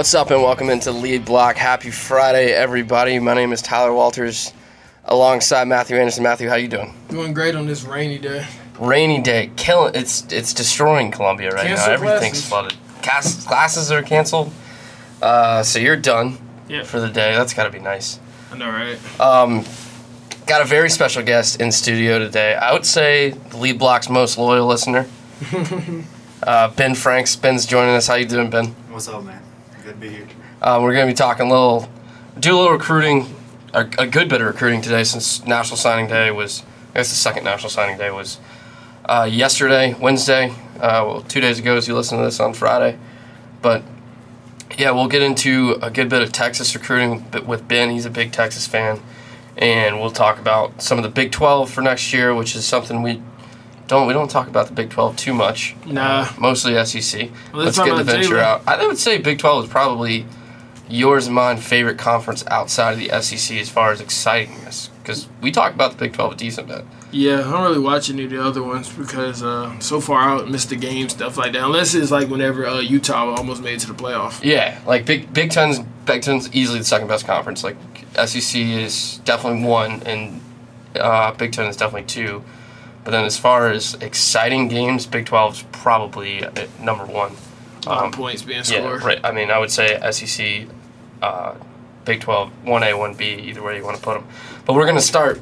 [0.00, 1.56] What's up, and welcome into Lead Block.
[1.56, 3.18] Happy Friday, everybody.
[3.18, 4.50] My name is Tyler Walters,
[5.04, 6.22] alongside Matthew Anderson.
[6.22, 6.94] Matthew, how you doing?
[7.10, 8.46] Doing great on this rainy day.
[8.78, 9.94] Rainy day, killing.
[9.94, 11.92] It's it's destroying Columbia right Cancel now.
[11.92, 12.48] Everything's classes.
[12.48, 12.78] flooded.
[13.02, 14.50] Class, classes are canceled.
[15.20, 16.82] Uh, so you're done Yeah.
[16.84, 17.34] for the day.
[17.34, 18.18] That's got to be nice.
[18.50, 19.20] I know, right?
[19.20, 19.66] Um,
[20.46, 22.54] got a very special guest in studio today.
[22.54, 25.06] I would say the Lead Block's most loyal listener.
[26.42, 27.36] uh, ben Franks.
[27.36, 28.06] Ben's joining us.
[28.06, 28.68] How you doing, Ben?
[28.88, 29.42] What's up, man?
[29.84, 30.26] Good to be here.
[30.60, 31.88] Uh, we're going to be talking a little,
[32.38, 33.34] do a little recruiting,
[33.72, 37.14] a, a good bit of recruiting today since National Signing Day was, I guess the
[37.14, 38.38] second National Signing Day was
[39.06, 40.50] uh, yesterday, Wednesday.
[40.76, 42.98] Uh, well, two days ago as you listen to this on Friday.
[43.62, 43.82] But
[44.76, 47.88] yeah, we'll get into a good bit of Texas recruiting with Ben.
[47.88, 49.00] He's a big Texas fan.
[49.56, 53.02] And we'll talk about some of the Big 12 for next year, which is something
[53.02, 53.22] we
[53.90, 55.74] don't we don't talk about the Big 12 too much.
[55.84, 56.20] Nah.
[56.20, 57.28] Uh, mostly SEC.
[57.52, 58.62] Well, Let's get the venture out.
[58.66, 60.26] I would say Big 12 is probably
[60.88, 64.90] yours and mine favorite conference outside of the SEC as far as excitingness.
[65.02, 66.84] Because we talk about the Big 12 a decent bit.
[67.10, 70.48] Yeah, I don't really watch any of the other ones because uh, so far out
[70.48, 71.64] missed the game stuff like that.
[71.64, 74.44] Unless it's like whenever uh, Utah almost made it to the playoff.
[74.44, 77.64] Yeah, like Big Big Ten's Big Ten's easily the second best conference.
[77.64, 77.76] Like
[78.14, 80.40] SEC is definitely one, and
[80.94, 82.44] uh, Big Ten is definitely two.
[83.10, 87.32] But then as far as exciting games, Big 12 is probably uh, number one.
[87.84, 89.00] Um, points being scored.
[89.00, 89.20] Yeah, right.
[89.24, 90.68] I mean, I would say SEC,
[91.20, 91.56] uh,
[92.04, 94.28] Big 12, 1A, 1B, either way you want to put them.
[94.64, 95.40] But we're going to start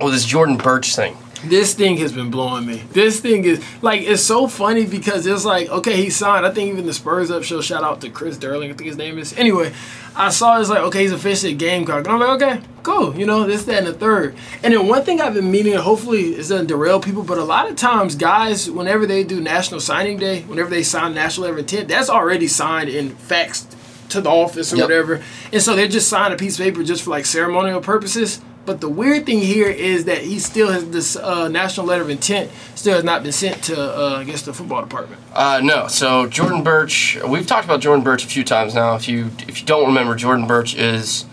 [0.00, 1.16] with this Jordan Burch thing.
[1.44, 2.82] This thing has been blowing me.
[2.92, 6.44] This thing is like it's so funny because it's like okay he signed.
[6.44, 8.66] I think even the Spurs up show shout out to Chris Derling.
[8.70, 9.32] I think his name is.
[9.38, 9.72] Anyway,
[10.14, 12.06] I saw it's like okay he's officially a Gamecock.
[12.06, 14.34] And I'm like okay cool you know this that and the third.
[14.62, 17.70] And then one thing I've been meaning hopefully it doesn't derail people, but a lot
[17.70, 21.88] of times guys whenever they do National Signing Day, whenever they sign National of Intent,
[21.88, 23.74] that's already signed and faxed
[24.10, 24.84] to the office or Yep.
[24.84, 25.22] whatever.
[25.52, 28.40] And so they're just signing a piece of paper just for like ceremonial purposes.
[28.66, 32.10] But the weird thing here is that he still has this uh, national letter of
[32.10, 35.20] intent still has not been sent to uh, I guess the football department.
[35.32, 38.94] Uh, no, so Jordan Burch, we've talked about Jordan Burch a few times now.
[38.94, 41.24] If you if you don't remember, Jordan Burch is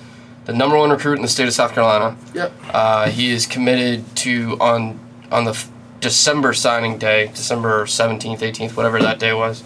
[0.46, 2.18] the number one recruit in the state of South Carolina.
[2.34, 2.54] Yep.
[2.72, 5.00] Uh, he is committed to on
[5.32, 5.66] on the
[6.00, 9.64] December signing day, December seventeenth, eighteenth, whatever that day was.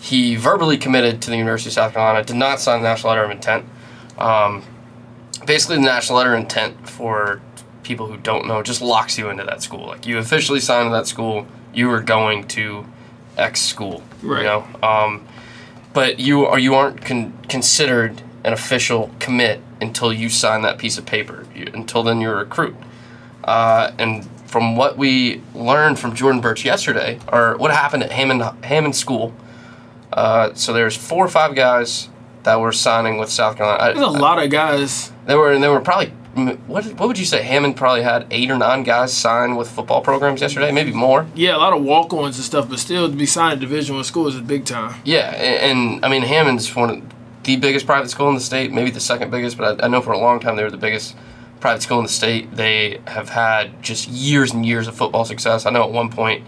[0.00, 2.24] He verbally committed to the University of South Carolina.
[2.24, 3.64] Did not sign the national letter of intent.
[4.16, 4.62] Um,
[5.46, 7.40] basically, the national letter of intent for
[7.82, 9.86] people who don't know just locks you into that school.
[9.86, 12.86] Like you officially signed to that school, you are going to
[13.36, 14.02] X school.
[14.22, 14.38] Right.
[14.38, 14.66] You know.
[14.82, 15.26] Um,
[15.92, 20.98] but you are you aren't con- considered an official commit until you sign that piece
[20.98, 21.46] of paper.
[21.54, 22.76] You, until then, you're a recruit.
[23.42, 28.42] Uh, and from what we learned from Jordan Burch yesterday, or what happened at Hammond
[28.64, 29.34] Hammond School,
[30.12, 32.08] uh, so there's four or five guys
[32.44, 33.94] that were signing with South Carolina.
[33.94, 35.12] There's a lot of guys.
[35.26, 36.12] There were, and there were probably
[36.66, 37.42] what what would you say?
[37.42, 41.26] Hammond probably had eight or nine guys signed with football programs yesterday, maybe more.
[41.34, 44.04] Yeah, a lot of walk-ons and stuff, but still to be signed at Division One
[44.04, 45.00] schools is big time.
[45.04, 47.02] Yeah, and, and I mean Hammond's one of
[47.44, 50.00] the biggest private school in the state, maybe the second biggest, but I, I know
[50.00, 51.14] for a long time they were the biggest
[51.60, 52.54] private school in the state.
[52.56, 55.66] They have had just years and years of football success.
[55.66, 56.44] I know at one point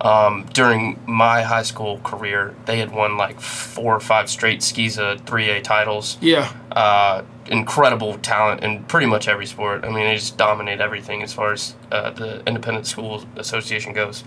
[0.00, 5.20] um, during my high school career, they had won like four or five straight SCISA
[5.22, 6.18] 3A titles.
[6.20, 6.52] Yeah.
[6.70, 9.84] Uh, incredible talent in pretty much every sport.
[9.84, 14.22] I mean, they just dominate everything as far as uh, the Independent School Association goes.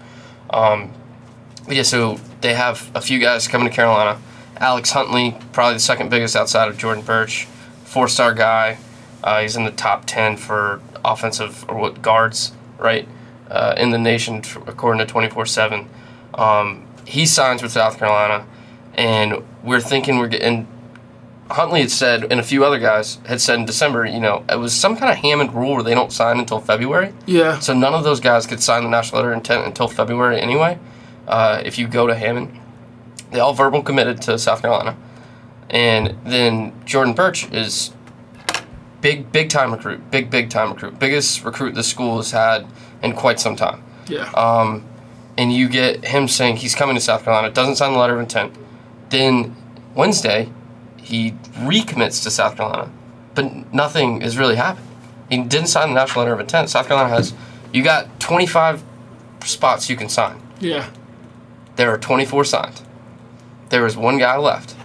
[0.50, 0.92] Um,
[1.66, 4.20] but yeah, so they have a few guys coming to Carolina.
[4.58, 7.46] Alex Huntley, probably the second biggest outside of Jordan Burch,
[7.86, 8.78] four-star guy.
[9.24, 13.08] Uh, he's in the top ten for offensive or what guards, right,
[13.52, 15.88] uh, in the nation according to 24/7.
[16.34, 18.46] Um, he signs with South Carolina,
[18.96, 20.68] and we're thinking we're getting.
[21.50, 24.56] Huntley had said, and a few other guys had said in December, you know, it
[24.56, 27.14] was some kind of Hammond rule where they don't sign until February.
[27.26, 27.60] Yeah.
[27.60, 30.80] So none of those guys could sign the national letter of intent until February anyway.
[31.28, 32.58] Uh, if you go to Hammond,
[33.32, 34.96] they all verbal committed to South Carolina,
[35.70, 37.92] and then Jordan Burch is
[39.02, 42.66] big, big time recruit, big, big time recruit, biggest recruit the school has had
[43.04, 43.84] in quite some time.
[44.08, 44.30] Yeah.
[44.32, 44.86] Um,
[45.38, 48.20] and you get him saying he's coming to South Carolina, doesn't sign the letter of
[48.20, 48.54] intent.
[49.10, 49.56] Then
[49.96, 50.50] Wednesday,
[50.98, 52.92] he recommits to South Carolina,
[53.34, 54.88] but nothing has really happened.
[55.30, 56.70] He didn't sign the national letter of intent.
[56.70, 57.34] South Carolina has,
[57.74, 58.84] you got 25
[59.46, 60.42] spots you can sign.
[60.60, 60.90] yeah.
[61.78, 62.82] There are 24 signed.
[63.70, 64.76] There is one guy left.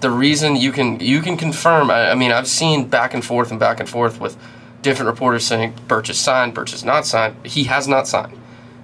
[0.00, 1.90] The reason you can you can confirm.
[1.90, 4.36] I, I mean, I've seen back and forth and back and forth with
[4.82, 7.46] different reporters saying Burch is signed, Burch is not signed.
[7.46, 8.38] He has not signed.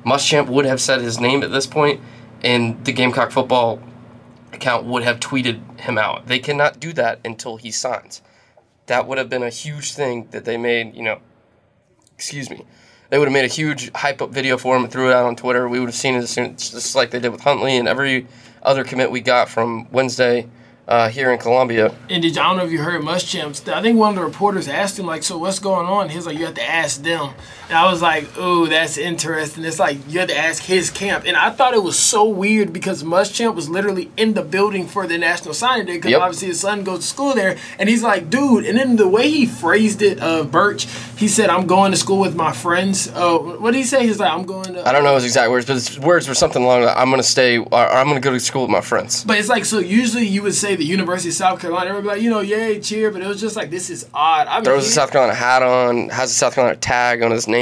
[0.04, 2.00] Muschamp would have said his name at this point,
[2.42, 3.80] and the Gamecock football
[4.52, 6.26] account would have tweeted him out.
[6.26, 8.22] They cannot do that until he signs.
[8.86, 11.20] That would have been a huge thing that they made, you know,
[12.14, 12.64] excuse me.
[13.10, 15.26] They would have made a huge hype up video for him and threw it out
[15.26, 15.68] on Twitter.
[15.68, 18.26] We would have seen it as soon, just like they did with Huntley and every
[18.62, 20.48] other commit we got from Wednesday
[20.88, 21.94] uh, here in Columbia.
[22.08, 23.72] And did I don't know if you heard Muschamp.
[23.72, 26.38] I think one of the reporters asked him like, "So what's going on?" He's like,
[26.38, 27.34] "You have to ask them."
[27.68, 31.24] And I was like, "Oh, that's interesting." It's like you had to ask his camp,
[31.26, 35.06] and I thought it was so weird because Muschamp was literally in the building for
[35.08, 36.20] the national signing day because Yep.
[36.20, 39.28] obviously his son goes to school there, and he's like, "Dude," and then the way
[39.28, 40.86] he phrased it, uh, Burch,
[41.16, 44.06] he said, "I'm going to school with my friends." Oh, what did he say?
[44.06, 46.34] He's like, "I'm going to." I don't know his exact words, but his words were
[46.34, 48.70] something along the I'm going to stay, or I'm going to go to school with
[48.70, 49.24] my friends.
[49.24, 49.80] But it's like so.
[49.80, 51.90] Usually, you would say the University of South Carolina.
[51.90, 53.10] Everybody like, you know, yay, cheer.
[53.10, 54.46] But it was just like, this is odd.
[54.46, 57.55] I'm Throws a South Carolina hat on, has a South Carolina tag on his name.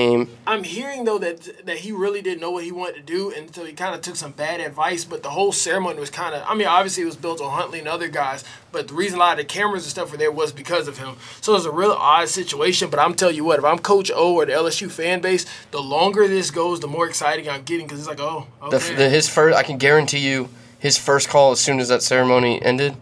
[0.46, 3.54] I'm hearing though that that he really didn't know what he wanted to do, and
[3.54, 5.04] so he kind of took some bad advice.
[5.04, 6.42] But the whole ceremony was kind of.
[6.46, 9.20] I mean, obviously it was built on Huntley and other guys, but the reason a
[9.20, 11.16] lot of the cameras and stuff were there was because of him.
[11.40, 12.90] So it was a real odd situation.
[12.90, 15.80] But I'm telling you what, if I'm Coach O or the LSU fan base, the
[15.80, 18.94] longer this goes, the more exciting I'm getting because it's like, oh, The, okay.
[18.94, 20.48] the, his first, I can guarantee you,
[20.78, 22.94] his first call as soon as that ceremony ended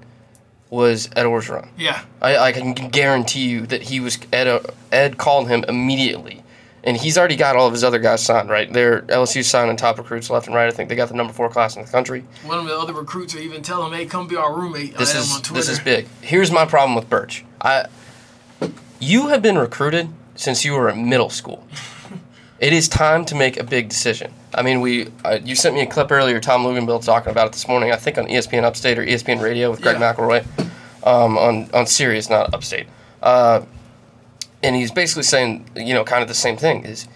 [0.70, 1.68] was Ed Orgeron.
[1.76, 2.02] yeah.
[2.22, 4.46] I, I can guarantee you that he was Ed.
[4.48, 4.60] uh,
[4.90, 6.41] Ed called him immediately,
[6.84, 8.48] and he's already got all of his other guys signed.
[8.50, 10.66] Right, they're LSU signing top recruits left and right.
[10.68, 12.24] I think they got the number four class in the country.
[12.44, 15.14] One of the other recruits would even tell him, "Hey, come be our roommate." This
[15.14, 16.06] I is this is big.
[16.20, 17.44] Here's my problem with Burch.
[17.60, 17.86] I,
[19.00, 21.66] you have been recruited since you were in middle school.
[22.58, 24.32] it is time to make a big decision.
[24.54, 26.40] I mean, we uh, you sent me a clip earlier.
[26.40, 27.92] Tom Luginbill talking about it this morning.
[27.92, 30.14] I think on ESPN Upstate or ESPN Radio with Greg Yeah.
[30.14, 30.44] McElroy
[31.04, 32.86] um, on on Sirius, not Upstate.
[33.22, 33.62] Uh,
[34.62, 36.84] and he's basically saying, you know, kind of the same thing.
[36.84, 37.08] Is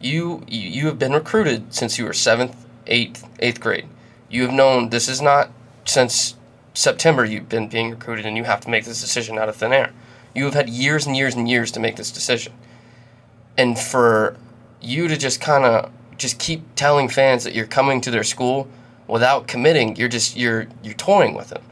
[0.00, 3.86] you you, have been recruited since you were seventh, eighth, eighth grade.
[4.30, 5.50] You have known this is not
[5.84, 6.36] since
[6.74, 9.72] September you've been being recruited, and you have to make this decision out of thin
[9.72, 9.92] air.
[10.34, 12.52] You have had years and years and years to make this decision,
[13.56, 14.36] and for
[14.80, 18.68] you to just kind of just keep telling fans that you're coming to their school
[19.06, 21.62] without committing, you're just you're you're toying with them.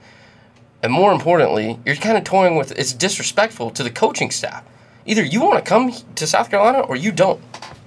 [0.83, 4.65] And more importantly, you're kind of toying with it's disrespectful to the coaching staff.
[5.11, 7.41] Either you want to come to South Carolina or you don't.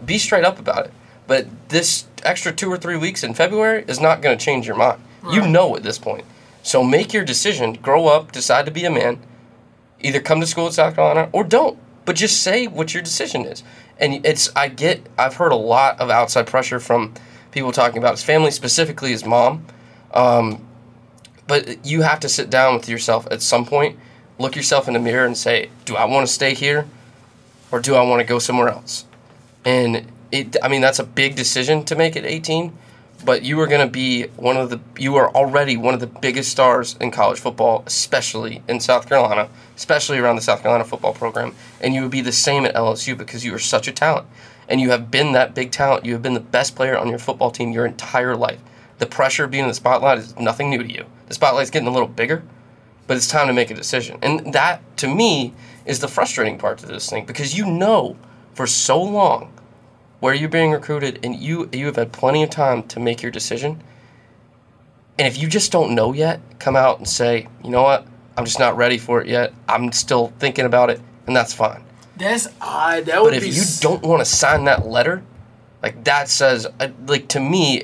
[0.05, 0.93] Be straight up about it.
[1.25, 4.75] But this extra two or three weeks in February is not going to change your
[4.75, 5.01] mind.
[5.31, 6.25] You know at this point.
[6.63, 9.19] So make your decision, grow up, decide to be a man,
[10.01, 11.79] either come to school at South Carolina or don't.
[12.03, 13.63] But just say what your decision is.
[13.97, 17.13] And it's I get I've heard a lot of outside pressure from
[17.51, 19.65] people talking about his family, specifically his mom.
[20.13, 20.67] Um,
[21.47, 23.97] but you have to sit down with yourself at some point,
[24.39, 26.85] look yourself in the mirror and say, do I want to stay here
[27.73, 29.05] or do I want to go somewhere else?
[29.65, 32.71] And it I mean that's a big decision to make at 18,
[33.25, 36.07] but you are going to be one of the you are already one of the
[36.07, 41.13] biggest stars in college football, especially in South Carolina, especially around the South Carolina football
[41.13, 44.27] program, and you would be the same at LSU because you are such a talent.
[44.69, 46.05] And you have been that big talent.
[46.05, 48.59] You have been the best player on your football team your entire life.
[48.99, 51.05] The pressure of being in the spotlight is nothing new to you.
[51.27, 52.43] The spotlight's getting a little bigger,
[53.07, 54.17] but it's time to make a decision.
[54.21, 55.53] And that, to me,
[55.85, 58.15] is the frustrating part to this thing because you know
[58.53, 59.51] for so long
[60.19, 63.31] where you're being recruited and you you have had plenty of time to make your
[63.31, 63.83] decision.
[65.19, 68.45] And if you just don't know yet, come out and say, you know what, I'm
[68.45, 69.53] just not ready for it yet.
[69.67, 71.83] I'm still thinking about it, and that's fine.
[72.17, 73.05] That's odd.
[73.05, 73.49] That would But if be.
[73.49, 75.23] you don't want to sign that letter,
[75.83, 77.83] like that says, uh, like to me,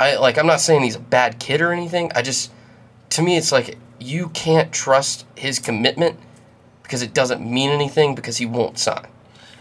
[0.00, 2.10] I like I'm not saying he's a bad kid or anything.
[2.14, 2.50] I just,
[3.10, 6.18] to me, it's like you can't trust his commitment
[6.82, 9.06] because it doesn't mean anything because he won't sign.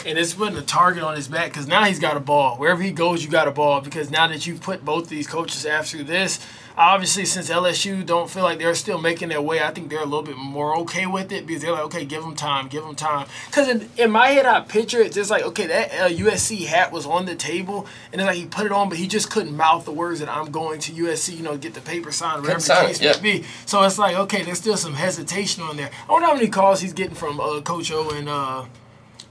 [0.05, 2.55] and it's putting a target on his back because now he's got a ball.
[2.57, 5.65] Wherever he goes, you got a ball because now that you've put both these coaches
[5.65, 6.39] after this,
[6.77, 10.05] obviously since LSU don't feel like they're still making their way, I think they're a
[10.05, 12.95] little bit more okay with it because they're like, okay, give them time, give them
[12.95, 13.27] time.
[13.47, 16.91] Because in, in my head, I picture it just like, okay, that uh, USC hat
[16.91, 19.55] was on the table and it's like he put it on, but he just couldn't
[19.55, 22.61] mouth the words that I'm going to USC, you know, get the paper signed, whatever
[22.61, 23.13] the case yeah.
[23.13, 23.45] may be.
[23.65, 25.89] So it's like, okay, there's still some hesitation on there.
[26.07, 28.29] I wonder how many calls he's getting from uh, Coach O and.
[28.29, 28.65] Uh,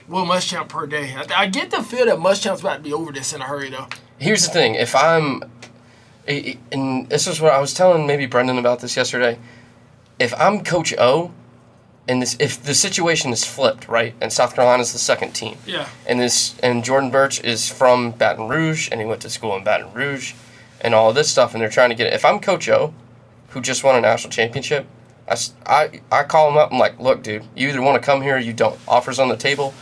[0.08, 1.12] Will Muschamp per day.
[1.16, 3.70] I, I get the feel that Muschamp's about to be over this in a hurry,
[3.70, 3.88] though.
[4.18, 5.42] Here's the thing: if I'm,
[6.28, 9.38] and this is what I was telling maybe Brendan about this yesterday.
[10.18, 11.32] If I'm Coach O,
[12.08, 15.88] and this if the situation is flipped, right, and South Carolina's the second team, Yeah.
[16.06, 19.64] and this and Jordan Burch is from Baton Rouge and he went to school in
[19.64, 20.34] Baton Rouge
[20.80, 22.12] and all this stuff and they're trying to get it.
[22.12, 22.94] If I'm Coach O,
[23.48, 24.86] who just won a national championship,
[25.28, 26.70] I, I, I call him up.
[26.72, 28.78] I'm like, look, dude, you either want to come here or you don't.
[28.86, 29.74] Offers on the table,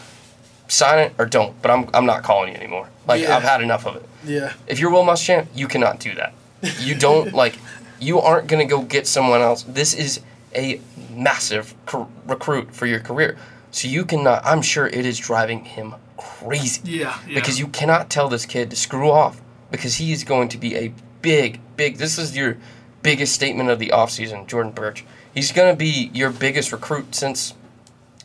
[0.68, 1.60] sign it or don't.
[1.62, 2.88] But I'm, I'm not calling you anymore.
[3.06, 3.36] Like Yeah.
[3.36, 4.08] I've had enough of it.
[4.24, 4.52] Yeah.
[4.66, 6.32] If you're Will Muschamp, you cannot do that.
[6.80, 7.56] You don't like.
[8.00, 9.62] You aren't going to go get someone else.
[9.62, 10.20] This is
[10.54, 10.80] a
[11.10, 13.38] massive cr- recruit for your career.
[13.70, 16.80] So you cannot, I'm sure it is driving him crazy.
[16.84, 17.34] Yeah, yeah.
[17.34, 19.40] Because you cannot tell this kid to screw off
[19.70, 20.92] because he is going to be a
[21.22, 22.56] big, big, this is your
[23.02, 25.04] biggest statement of the offseason, Jordan Burch.
[25.32, 27.54] He's going to be your biggest recruit since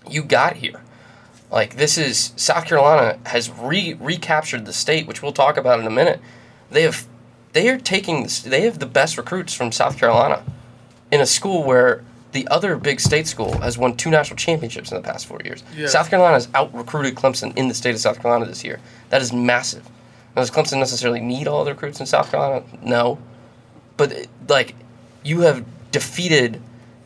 [0.10, 0.82] you got here.
[1.52, 5.88] Like this is South Carolina has re recaptured the state, which we'll talk about in
[5.88, 6.20] a minute.
[6.70, 7.08] They have
[7.54, 10.44] they are taking they have the best recruits from South Carolina
[11.12, 14.98] in a school where the other big state school has won two national championships in
[14.98, 15.64] the past four years.
[15.76, 15.88] Yeah.
[15.88, 18.80] South Carolina has out recruited Clemson in the state of South Carolina this year.
[19.10, 19.84] That is massive.
[20.36, 22.64] Now, does Clemson necessarily need all the recruits in South Carolina?
[22.84, 23.18] No,
[23.98, 24.76] but it- like
[25.24, 26.62] you have defeated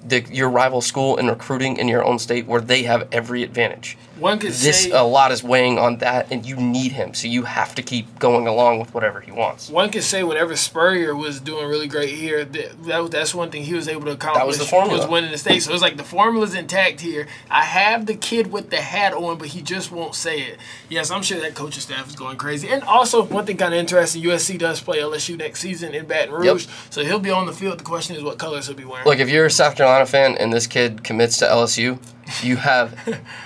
[0.06, 3.98] the, your rival school in recruiting in your own state where they have every advantage.
[4.24, 7.28] One could This say a lot is weighing on that, and you need him, so
[7.28, 9.70] you have to keep going along with whatever he wants.
[9.70, 13.64] one could say whenever Spurrier was doing really great here, that, that that's one thing
[13.64, 14.40] he was able to accomplish.
[14.40, 15.00] That was the formula.
[15.00, 15.62] Was winning the state.
[15.62, 17.28] So it's like the formula's intact here.
[17.52, 20.58] I have the kid with the hat on, but he just won't say it.
[20.88, 22.70] Yes, I'm sure that coaching staff is going crazy.
[22.70, 26.34] And also, one thing kind of interesting: USC does play LSU next season in Baton
[26.34, 27.78] Rouge, so he'll be on the field.
[27.78, 29.06] The question is what colors he'll be wearing.
[29.06, 32.00] Look, if you're a South Carolina fan and this kid commits to LSU,
[32.42, 32.98] you have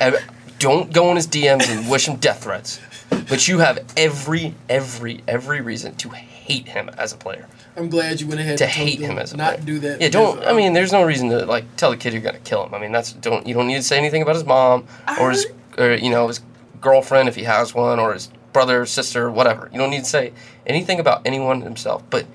[0.59, 5.23] don't go in his DMs and wish him death threats, but you have every every
[5.27, 7.47] every reason to hate him as a player.
[7.75, 9.65] I'm glad you went ahead to and hate him as a not player.
[9.65, 10.01] do that.
[10.01, 10.39] Yeah, don't.
[10.43, 12.73] I um, mean, there's no reason to like tell the kid you're gonna kill him.
[12.73, 13.45] I mean, that's don't.
[13.45, 14.85] You don't need to say anything about his mom
[15.19, 15.45] or his
[15.77, 16.41] or you know his
[16.81, 19.69] girlfriend if he has one or his brother, sister, whatever.
[19.71, 20.33] You don't need to say
[20.65, 22.03] anything about anyone himself.
[22.09, 22.25] But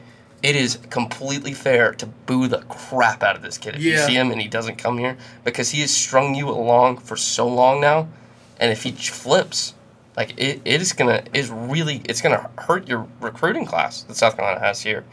[0.43, 4.15] it is completely fair to boo the crap out of this kid if you see
[4.15, 7.81] him and he doesn't come here because he has strung you along for so long
[7.81, 8.09] now,
[8.59, 9.75] and if he flips.
[10.15, 14.37] Like it, it is gonna is really it's gonna hurt your recruiting class that South
[14.37, 15.05] Carolina has here,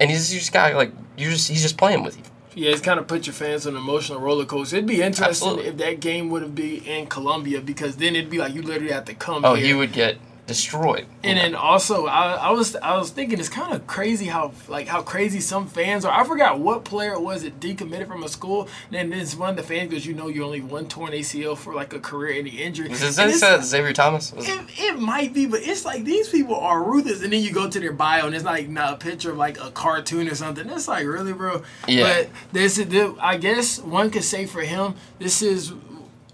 [0.00, 2.22] and he's just guy like you're just he's just playing with you.
[2.54, 4.76] Yeah, it's kind of put your fans on an emotional roller coaster.
[4.76, 5.66] It'd be interesting Absolutely.
[5.66, 8.90] if that game would have been in Columbia because then it'd be like you literally
[8.92, 9.66] have to come Oh, here.
[9.66, 10.16] he would get
[10.48, 11.06] destroyed.
[11.22, 14.88] And then also, I, I was I was thinking it's kind of crazy how like
[14.88, 16.12] how crazy some fans are.
[16.12, 18.62] I forgot what player it was that decommitted from a school.
[18.90, 21.56] And then this one of the fans goes, you know, you only one torn ACL
[21.56, 22.88] for like a career any injury.
[22.88, 24.32] Was it, And it it's- said Xavier Thomas?
[24.36, 27.22] It, it might be, but it's like these people are ruthless.
[27.22, 29.60] And then you go to their bio and it's like not a picture of like
[29.62, 30.68] a cartoon or something.
[30.70, 31.62] It's like really, bro.
[31.86, 32.04] Yeah.
[32.22, 35.72] But this is, the, I guess one could say for him, this is.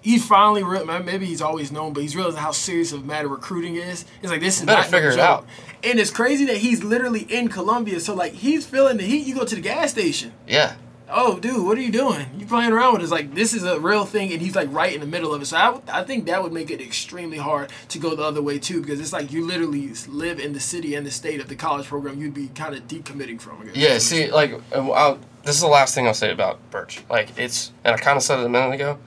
[0.05, 0.85] He's finally real.
[0.85, 4.05] Maybe he's always known, but he's realizing how serious of a matter recruiting is.
[4.23, 5.47] It's like this is Better not no figure it out.
[5.83, 7.99] And it's crazy that he's literally in Columbia.
[8.01, 9.27] So like he's feeling the heat.
[9.27, 10.33] You go to the gas station.
[10.47, 10.77] yeah.
[11.17, 12.27] Oh, dude, what are you doing?
[12.39, 13.11] You playing around with us?
[13.11, 15.47] Like this is a real thing, and he's like right in the middle of it.
[15.47, 18.59] So I, I think that would make it extremely hard to go the other way
[18.59, 21.57] too, because it's like you literally live in the city and the state of the
[21.57, 22.19] college program.
[22.21, 23.61] You'd be kind of decommitting from.
[23.61, 23.77] I guess.
[23.77, 27.05] Yeah, see, like, I'll, this is the last thing I'll say about Burch.
[27.11, 28.99] Like, it's, and I kind of said it a minute ago,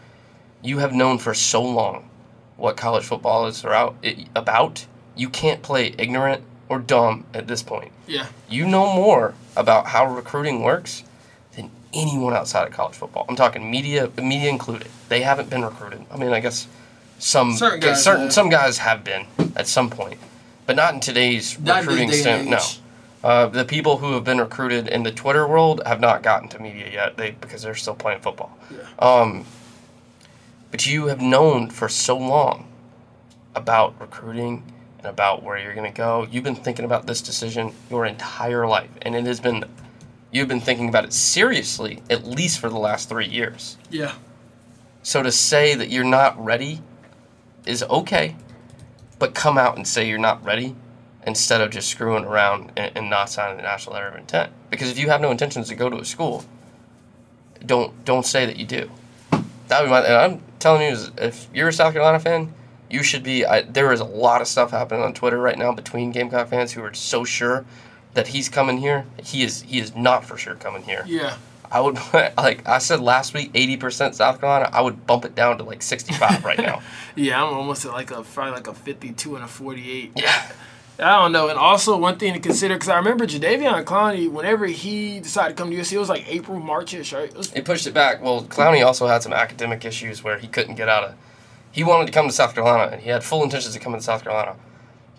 [0.63, 2.09] you have known for so long
[2.57, 3.63] what college football is
[4.35, 4.85] about.
[5.15, 7.91] You can't play ignorant or dumb at this point.
[8.07, 11.03] yeah, You know more about how recruiting works
[11.55, 13.25] than anyone outside of college football.
[13.29, 14.87] I'm talking media, media included.
[15.09, 16.05] They haven't been recruited.
[16.11, 16.67] I mean, I guess
[17.19, 18.33] some Certain guys certain have.
[18.33, 20.19] some guys have been at some point,
[20.65, 22.45] but not in today's Not recruiting day.
[22.47, 22.59] No,
[23.23, 26.59] uh, the people who have been recruited in the Twitter world have not gotten to
[26.59, 27.17] media yet.
[27.17, 28.55] They because they're still playing football.
[28.69, 28.79] Yeah.
[28.99, 29.45] Um,
[30.77, 32.67] but you have known for so long
[33.55, 34.61] about recruiting
[34.99, 36.27] and about where you're going to go.
[36.29, 39.65] You've been thinking about this decision your entire life, and it has been
[40.31, 43.77] you've been thinking about it seriously at least for the last three years.
[43.89, 44.13] yeah,
[45.01, 46.83] So to say that you're not ready
[47.65, 48.35] is okay,
[49.17, 50.75] but come out and say you're not ready
[51.25, 54.51] instead of just screwing around and, and not signing the national letter of intent.
[54.69, 56.45] Because if you have no intentions to go to a school,
[57.65, 58.91] don't don't say that you do.
[59.67, 60.01] That would be my.
[60.01, 62.53] And I'm telling you, is if you're a South Carolina fan,
[62.89, 63.45] you should be.
[63.45, 66.71] I, there is a lot of stuff happening on Twitter right now between Gamecock fans
[66.73, 67.65] who are so sure
[68.13, 69.05] that he's coming here.
[69.23, 69.61] He is.
[69.63, 71.03] He is not for sure coming here.
[71.05, 71.37] yeah.
[71.69, 74.69] I would like I said last week, eighty percent South Carolina.
[74.71, 76.81] I would bump it down to like sixty-five right now.
[77.17, 80.11] Yeah, I'm almost at like a probably like a 52 and a 48.
[80.15, 80.51] Yeah,
[80.99, 81.47] I don't know.
[81.49, 85.61] And also one thing to consider because I remember Jadeveon Clowney, whenever he decided to
[85.63, 87.29] come to USC, it was like April, Marchish, right?
[87.29, 88.21] It was, he pushed it back.
[88.21, 91.15] Well, Clowney also had some academic issues where he couldn't get out of.
[91.71, 94.03] He wanted to come to South Carolina, and he had full intentions of coming to
[94.03, 94.55] South Carolina,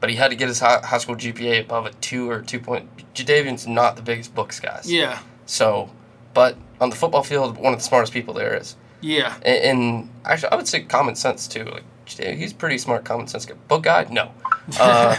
[0.01, 2.59] but he had to get his high, high school GPA above a two or two
[2.59, 2.89] point.
[3.15, 4.91] Jadeveon's not the biggest books guys.
[4.91, 5.91] yeah, So,
[6.35, 8.75] but on the football field, one of the smartest people there is.
[9.01, 9.37] yeah.
[9.43, 11.65] And, and actually, I would say common sense too.
[11.65, 13.55] Like he's pretty smart, common sense guy.
[13.69, 14.33] Book guy, no.
[14.79, 15.15] Uh,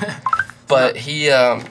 [0.70, 1.66] but he, um,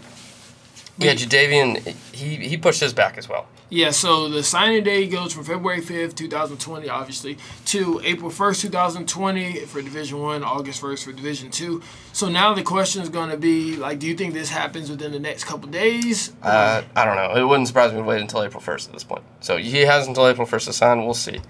[0.98, 3.46] yeah, Jadeveon, he he pushed his back as well.
[3.70, 7.36] Yeah, so the signing day goes from February 5th, 2020, obviously,
[7.66, 11.82] to April 1st, 2020 for Division 1, August 1st for Division 2.
[12.14, 15.12] So now the question is going to be like do you think this happens within
[15.12, 16.32] the next couple days?
[16.42, 17.34] Uh, I don't know.
[17.34, 19.22] It wouldn't surprise me to wait until April 1st at this point.
[19.40, 21.04] So he has until April 1st to sign.
[21.04, 21.40] We'll see.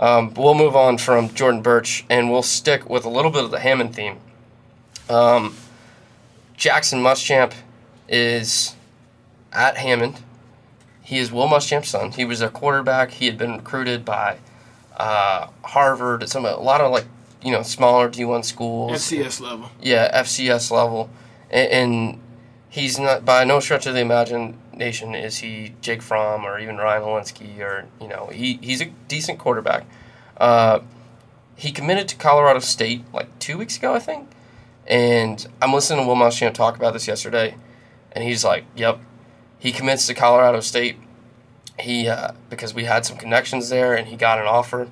[0.00, 3.52] Um, we'll move on from Jordan Burch and we'll stick with a little bit of
[3.52, 4.18] the Hammond theme.
[5.08, 5.54] Um,
[6.56, 7.52] Jackson Muschamp
[8.08, 8.74] is
[9.52, 10.22] at Hammond.
[11.02, 12.12] He is Will Muschamp's son.
[12.12, 13.12] He was their quarterback.
[13.12, 14.38] He had been recruited by
[14.96, 17.06] uh, Harvard, some a lot of like
[17.42, 18.92] you know smaller D one schools.
[18.92, 19.70] FCS level.
[19.80, 21.10] Yeah, FCS level,
[21.50, 22.20] and, and
[22.68, 27.02] he's not by no stretch of the imagination is he Jake Fromm or even Ryan
[27.02, 29.84] Hilinski or you know he he's a decent quarterback.
[30.36, 30.80] Uh,
[31.56, 34.28] he committed to Colorado State like two weeks ago, I think,
[34.86, 37.56] and I'm listening to Will Muschamp talk about this yesterday,
[38.12, 39.00] and he's like, "Yep,
[39.58, 40.96] he commits to Colorado State.
[41.78, 44.88] He uh, because we had some connections there, and he got an offer,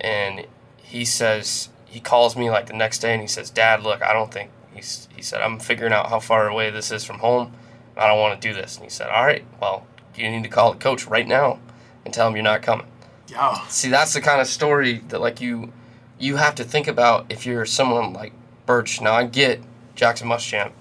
[0.00, 4.02] and he says he calls me like the next day, and he says, "Dad, look,
[4.02, 7.18] I don't think." He's, he said, "I'm figuring out how far away this is from
[7.18, 7.52] home.
[7.96, 9.86] I don't want to do this." And he said, "All right, well,
[10.16, 11.58] you need to call the coach right now
[12.04, 12.86] and tell him you're not coming."
[13.28, 13.66] Yeah.
[13.68, 15.72] See, that's the kind of story that like you
[16.18, 18.32] you have to think about if you're someone like
[18.66, 19.00] Burch.
[19.00, 19.60] Now I get
[19.94, 20.72] Jackson Muschamp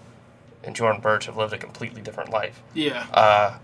[0.64, 3.06] and Jordan Burch have lived a completely different life Yeah.
[3.14, 3.58] uh,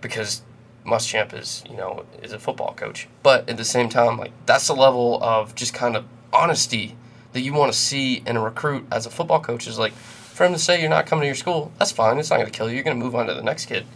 [0.00, 0.42] because
[0.84, 4.66] Muschamp is you know is a football coach, but at the same time, like that's
[4.66, 6.96] the level of just kind of honesty
[7.32, 9.66] that you want to see in a recruit as a football coach.
[9.66, 12.18] Is like for him to say you're not coming to your school, that's fine.
[12.18, 12.74] It's not going to kill you.
[12.74, 13.86] You're going to move on to the next kid.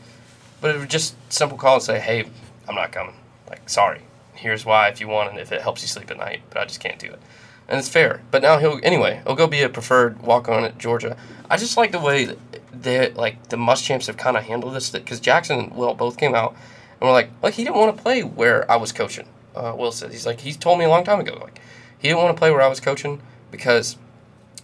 [0.60, 2.24] But it was just simple call and say, hey,
[2.68, 3.14] I'm not coming.
[3.50, 4.02] Like sorry.
[4.34, 6.64] Here's why if you want and if it helps you sleep at night, but I
[6.66, 7.20] just can't do it.
[7.68, 8.22] And it's fair.
[8.30, 9.22] But now he'll anyway.
[9.26, 11.16] He'll go be a preferred walk on at Georgia.
[11.50, 12.36] I just like the way
[12.72, 16.34] that like the Muschamps have kind of handled this because Jackson and Will both came
[16.34, 16.54] out
[17.00, 19.26] and were like, like he didn't want to play where I was coaching.
[19.54, 21.60] Uh, Will said he's like he's told me a long time ago like
[21.98, 23.96] he didn't want to play where I was coaching because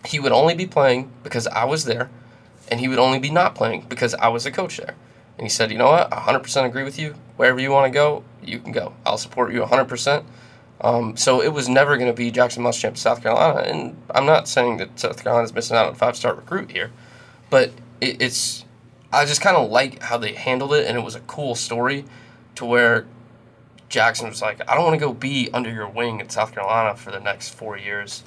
[0.05, 2.11] he would only be playing because I was there,
[2.69, 4.95] and he would only be not playing because I was a coach there.
[5.39, 7.15] And he said, you know what, I 100% agree with you.
[7.37, 8.95] Wherever you want to go, you can go.
[9.07, 10.25] I'll support you 100%.
[10.83, 13.61] Um, so it was never going to be Jackson Muschamp, South Carolina.
[13.61, 16.91] And I'm not saying that South Carolina's missing out on a five-star recruit here,
[17.51, 18.65] but it, it's
[19.13, 22.05] I just kind of like how they handled it, and it was a cool story
[22.57, 23.07] to where
[23.89, 26.97] Jackson was like, I don't want to go be under your wing in South Carolina
[26.97, 28.23] for the next four years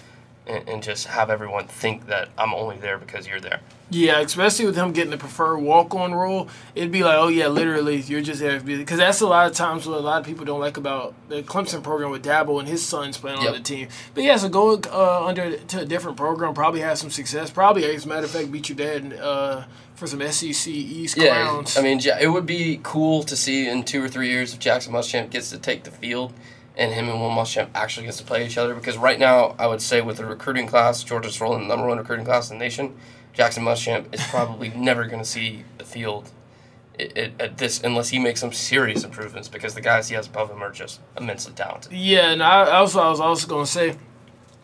[0.48, 3.60] and, and just have everyone think that I'm only there because you're there.
[3.92, 7.98] Yeah, especially with him getting the preferred walk-on role, it'd be like, oh yeah, literally,
[7.98, 10.60] you're just there because that's a lot of times what a lot of people don't
[10.60, 13.48] like about the Clemson program with Dabo and his sons playing Yep.
[13.48, 13.88] on the team.
[14.16, 17.86] But yeah, so go uh, under to a different program, probably have some success, probably
[17.86, 21.78] as a matter of fact beat your dad uh, for some SEC East clowns.
[21.78, 24.94] I mean, it would be cool to see in two or three years if Jackson
[24.94, 26.34] Muschamp gets to take the field
[26.78, 28.76] and him and Will Muschamp actually gets to play each other.
[28.76, 31.98] Because right now, I would say with the recruiting class, Georgia's rolling the number one
[31.98, 32.96] recruiting class in the nation.
[33.34, 36.32] Jackson Muschamp is probably never going to see the field
[37.00, 40.28] at, at, at this unless he makes some serious improvements because the guys he has
[40.28, 41.92] above him are just immensely talented.
[41.92, 43.98] Yeah, and I also I was also gonna say.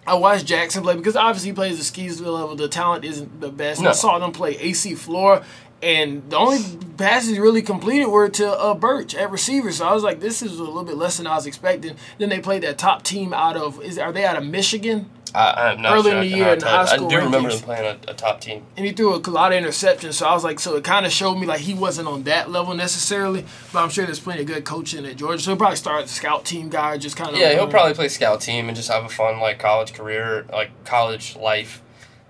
[0.08, 2.56] I watched Jackson play because obviously he plays the skis level.
[2.56, 3.80] The talent isn't the best.
[3.80, 5.46] And I saw them play AC Flora,
[5.82, 6.60] and the only
[6.98, 9.72] passes he really completed were to uh, Burch at receiver.
[9.72, 11.96] So I was like, this is a little bit less than I was expecting.
[12.18, 15.10] Then they played that top team out of is are they out of Michigan?
[15.34, 16.90] I, I'm not Early sure in the year in high you.
[16.90, 17.52] I school do remember rankings.
[17.52, 18.66] them playing a, a top team.
[18.76, 20.14] And he threw a lot of interceptions.
[20.14, 22.52] So I was like, so it kind of showed me like he wasn't on that
[22.52, 23.46] level necessarily.
[23.72, 25.42] But I'm sure there's plenty of good coaching at Georgia.
[25.42, 27.94] So he'll probably start as a scout team guy, just kind of Yeah, he'll probably
[27.94, 31.82] play scout team and just have a fun like college career, like college life,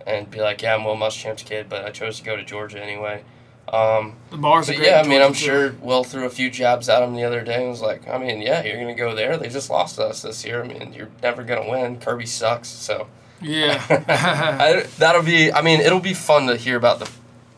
[0.05, 2.81] and be like, yeah, I'm Will Muschamp's kid, but I chose to go to Georgia
[2.81, 3.23] anyway.
[3.67, 4.87] Um, the bars are but great.
[4.89, 5.39] yeah, I mean, I'm too.
[5.45, 8.17] sure Will threw a few jabs at him the other day and was like, I
[8.17, 9.37] mean, yeah, you're gonna go there.
[9.37, 10.63] They just lost to us this year.
[10.63, 11.97] I mean, you're never gonna win.
[11.99, 13.07] Kirby sucks, so
[13.39, 13.81] Yeah.
[14.07, 15.51] I, that'll be.
[15.53, 17.09] I mean, it'll be fun to hear about the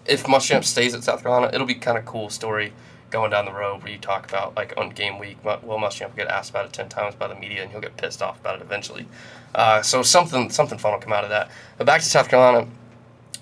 [0.06, 1.50] if Muschamp stays at South Carolina.
[1.54, 2.74] It'll be kind of cool story
[3.10, 5.38] going down the road where you talk about like on game week.
[5.44, 7.98] Will Muschamp will get asked about it ten times by the media and he'll get
[7.98, 9.08] pissed off about it eventually.
[9.56, 11.50] Uh, so something something fun will come out of that.
[11.78, 12.68] But back to South Carolina.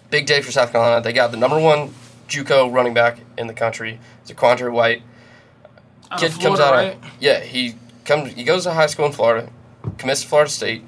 [0.10, 1.02] Big day for South Carolina.
[1.02, 1.94] They got the number one
[2.32, 4.00] JUCO running back in the country.
[4.22, 5.04] It's ZaQuandre White
[6.10, 6.94] Out kid of comes Florida, out right?
[6.96, 9.50] of yeah he comes he goes to high school in Florida,
[9.98, 10.84] commits to Florida State,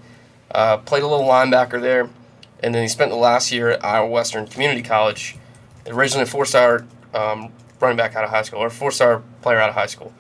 [0.52, 2.10] uh, played a little linebacker there,
[2.62, 5.36] and then he spent the last year at Iowa Western Community College,
[5.88, 9.60] originally a four star um, running back out of high school or four star player
[9.60, 10.14] out of high school,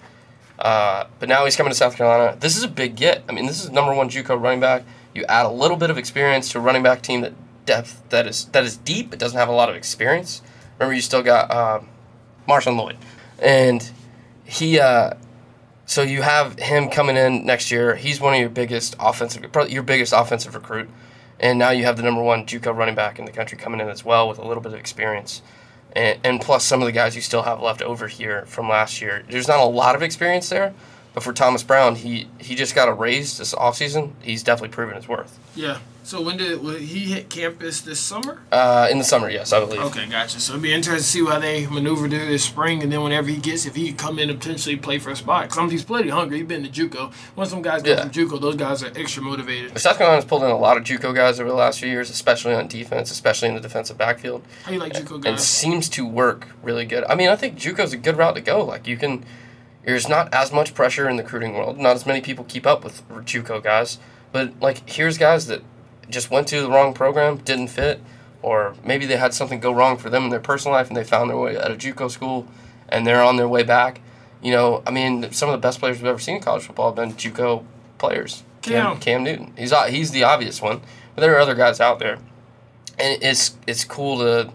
[0.60, 2.38] uh, but now he's coming to South Carolina.
[2.40, 3.24] This is a big get.
[3.30, 4.84] I mean this is number one JUCO running back.
[5.16, 7.34] You add a little bit of experience to a running back team that
[7.66, 9.14] depth that is that is deep.
[9.14, 10.42] It doesn't have a lot of experience.
[10.80, 11.88] Remember you still got um,
[12.48, 12.98] Marshawn Lloyd,
[13.40, 13.90] and
[14.46, 15.14] he uh,
[15.86, 17.96] so you have him coming in next year.
[17.96, 20.90] He's one of your biggest offensive, probably your biggest offensive recruit,
[21.40, 23.90] and now you have the number one JUCO running back in the country coming in
[23.90, 25.42] as well with a little bit of experience,
[25.94, 29.02] and, and plus some of the guys you still have left over here from last
[29.02, 29.24] year.
[29.30, 30.74] There's not a lot of experience there,
[31.14, 34.14] but for Thomas Brown, he he just got a raise this offseason.
[34.22, 35.38] He's definitely proven his worth.
[35.56, 35.80] Yeah.
[36.06, 38.42] So when did he hit campus this summer?
[38.52, 39.80] Uh, in the summer, yes, I believe.
[39.80, 40.40] Okay, gotcha.
[40.42, 43.30] So it'd be interesting to see how they maneuver through this spring, and then whenever
[43.30, 45.50] he gets, if he could come in and potentially play for a spot.
[45.50, 46.40] Because he's plenty hungry.
[46.40, 47.14] He's been to JUCO.
[47.38, 48.02] Once some guys go Yeah.
[48.02, 49.80] from JUCO, those guys are extra motivated.
[49.80, 52.54] South Carolina's pulled in a lot of JUCO guys over the last few years, especially
[52.54, 54.44] on defense, especially in the defensive backfield.
[54.66, 55.32] How you like JUCO guys?
[55.32, 57.06] and seems to work really good.
[57.08, 58.62] I mean, I think JUCO's a good route to go.
[58.64, 59.24] Like you can,
[59.86, 61.78] there's not as much pressure in the recruiting world.
[61.78, 64.00] Not as many people keep up with JUCO guys.
[64.34, 65.62] But like, here's guys that
[66.10, 68.02] just went to the wrong program, didn't fit,
[68.42, 71.04] or maybe they had something go wrong for them in their personal life, and they
[71.04, 72.48] found their way at a JUCO school,
[72.90, 74.02] and they're on their way back.
[74.42, 76.88] You know, I mean, some of the best players we've ever seen in college football
[76.88, 77.64] have been JUCO
[77.98, 78.44] players.
[78.62, 78.94] Cam.
[78.94, 79.54] Cam, Cam Newton.
[79.58, 80.82] He's he's the obvious one,
[81.16, 82.18] but there are other guys out there,
[83.00, 84.52] and it's it's cool to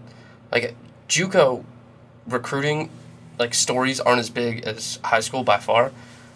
[0.53, 0.75] like
[1.09, 1.65] JUCO
[2.27, 2.91] recruiting
[3.39, 5.93] like stories aren't as big as high school by far.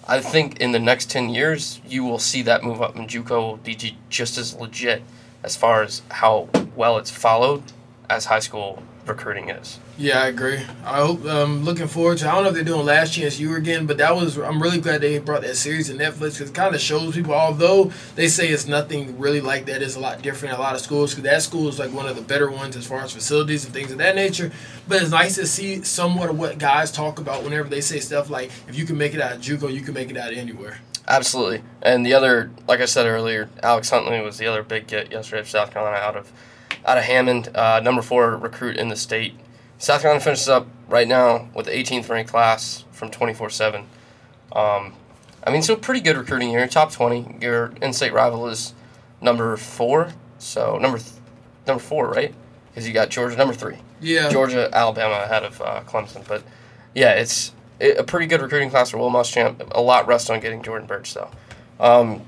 [0.07, 3.31] I think in the next ten years you will see that move up, and JUCO
[3.31, 5.03] will be just as legit
[5.45, 7.62] as far as how well it's followed
[8.11, 9.79] as high school recruiting is.
[10.03, 10.59] Yeah, I agree.
[10.85, 11.25] I hope.
[11.27, 12.29] Um, looking forward to.
[12.29, 14.37] I don't know if they're doing Last Chance U again, but that was.
[14.37, 17.33] I'm really glad they brought that series to Netflix because it kind of shows people.
[17.33, 20.75] Although they say it's nothing really like that, it's a lot different in a lot
[20.75, 21.12] of schools.
[21.12, 23.73] Because that school is like one of the better ones as far as facilities and
[23.73, 24.51] things of that nature.
[24.88, 28.29] But it's nice to see somewhat of what guys talk about whenever they say stuff
[28.29, 30.37] like, "If you can make it out of JUCO, you can make it out of
[30.37, 31.62] anywhere." Absolutely.
[31.81, 35.43] And the other, like I said earlier, Alex Huntley was the other big get yesterday
[35.43, 36.33] for South Carolina out of
[36.85, 39.35] out of Hammond, uh, number four recruit in the state.
[39.83, 43.81] South Carolina finishes up right now with the 18th ranked class from 24 7.
[44.53, 44.95] Um,
[45.45, 46.64] I mean, so pretty good recruiting here.
[46.68, 47.38] Top 20.
[47.40, 48.75] Your in state rival is
[49.21, 50.12] number four.
[50.38, 51.11] So, number th-
[51.66, 52.33] number four, right?
[52.71, 53.79] Because you got Georgia, number three.
[54.01, 54.29] Yeah.
[54.29, 56.25] Georgia, Alabama ahead of uh, Clemson.
[56.29, 56.45] But
[56.95, 59.66] yeah, it's it, a pretty good recruiting class for Will Muschamp.
[59.73, 61.31] A lot rest on getting Jordan Burch though.
[61.81, 62.23] Um,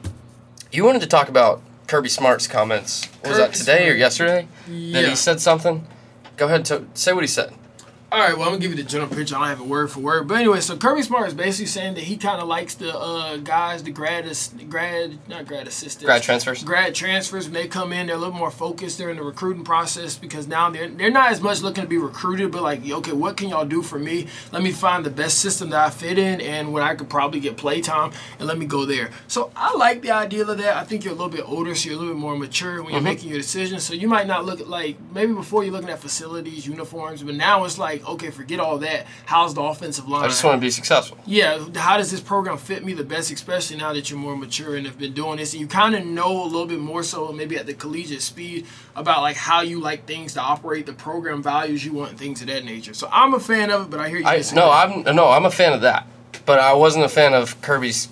[0.72, 3.08] you wanted to talk about Kirby Smart's comments.
[3.24, 3.98] Was that Kirby today or Smart.
[3.98, 4.48] yesterday?
[4.66, 5.86] That he said something.
[6.36, 7.52] Go ahead, to, say what he said.
[8.14, 9.34] All right, well, I'm gonna give you the general picture.
[9.34, 11.94] I don't have it word for word, but anyway, so Kirby Smart is basically saying
[11.94, 14.24] that he kind of likes the uh, guys, the grad,
[14.68, 16.62] grad, not grad assistants, Grad transfers.
[16.62, 17.46] grad transfers.
[17.46, 18.98] When they come in, they're a little more focused.
[18.98, 21.98] They're in the recruiting process because now they're they're not as much looking to be
[21.98, 24.28] recruited, but like, okay, what can y'all do for me?
[24.52, 27.40] Let me find the best system that I fit in and when I could probably
[27.40, 29.10] get play time, and let me go there.
[29.26, 30.76] So I like the idea of that.
[30.76, 32.92] I think you're a little bit older, so you're a little bit more mature when
[32.92, 33.04] you're Mm-hmm.
[33.08, 33.82] making your decisions.
[33.82, 37.34] So you might not look at like maybe before you're looking at facilities, uniforms, but
[37.34, 39.06] now it's like, okay, forget all that.
[39.26, 40.24] How's the offensive line?
[40.24, 41.18] I just want to be successful.
[41.26, 44.76] yeah, how does this program fit me the best, especially now that you're more mature
[44.76, 47.32] and have been doing this, and you kind of know a little bit more so,
[47.32, 51.42] maybe at the collegiate speed, about like how you like things to operate, the program
[51.42, 52.94] values you want, and things of that nature.
[52.94, 54.26] So I'm a fan of it, but I hear you.
[54.26, 56.06] I no, I'm no, I'm a fan of that,
[56.46, 58.08] but I wasn't a fan of Kirby's.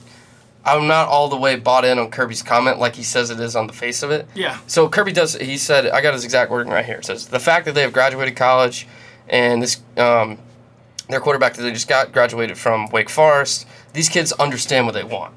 [0.65, 3.57] I'm not all the way bought in on Kirby's comment like he says it is
[3.57, 4.29] on the face of it.
[4.33, 4.59] Yeah.
[4.69, 5.35] So Kirby does.
[5.35, 6.99] He said, I got his exact wording right here.
[6.99, 8.87] It says the fact that they have graduated college,
[9.33, 10.39] and this um,
[11.09, 13.67] their quarterback that they just got graduated from Wake Forest.
[13.95, 15.35] These kids understand what they want.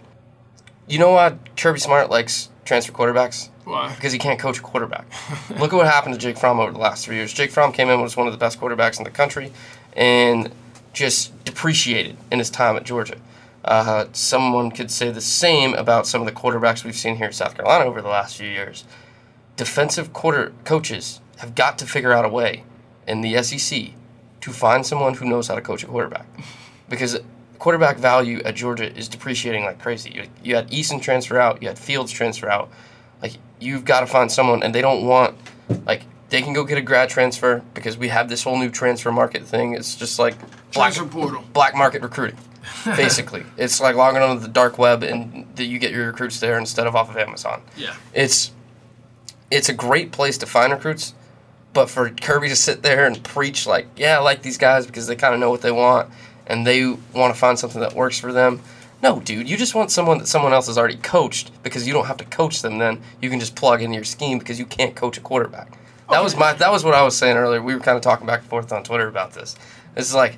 [0.87, 3.49] You know why Kirby Smart likes transfer quarterbacks?
[3.63, 3.93] Why?
[3.95, 5.07] Because he can't coach a quarterback.
[5.59, 7.33] Look at what happened to Jake Fromm over the last three years.
[7.33, 9.51] Jake Fromm came in was one of the best quarterbacks in the country,
[9.95, 10.51] and
[10.93, 13.17] just depreciated in his time at Georgia.
[13.63, 17.33] Uh, someone could say the same about some of the quarterbacks we've seen here in
[17.33, 18.83] South Carolina over the last few years.
[19.55, 22.63] Defensive quarter coaches have got to figure out a way
[23.07, 23.89] in the SEC
[24.41, 26.25] to find someone who knows how to coach a quarterback,
[26.89, 27.19] because
[27.59, 30.11] quarterback value at Georgia is depreciating like crazy.
[30.11, 32.69] You, you had Eason transfer out, you had Fields transfer out.
[33.21, 35.35] Like you've got to find someone, and they don't want
[35.85, 39.11] like they can go get a grad transfer because we have this whole new transfer
[39.11, 39.73] market thing.
[39.73, 40.37] It's just like
[40.73, 41.43] black, Transfer portal.
[41.53, 42.37] black market recruiting.
[42.85, 46.57] Basically, it's like logging onto the dark web and that you get your recruits there
[46.57, 47.61] instead of off of Amazon.
[47.77, 47.95] Yeah.
[48.13, 48.51] It's
[49.51, 51.13] it's a great place to find recruits,
[51.75, 55.07] but for Kirby to sit there and preach like, yeah, I like these guys because
[55.07, 56.09] they kind of know what they want
[56.47, 58.61] and they want to find something that works for them.
[59.03, 62.05] No, dude, you just want someone that someone else has already coached because you don't
[62.05, 62.77] have to coach them.
[62.77, 65.77] Then you can just plug into your scheme because you can't coach a quarterback.
[66.09, 67.61] That was my that was what I was saying earlier.
[67.61, 69.57] We were kind of talking back and forth on Twitter about this.
[69.97, 70.37] It's like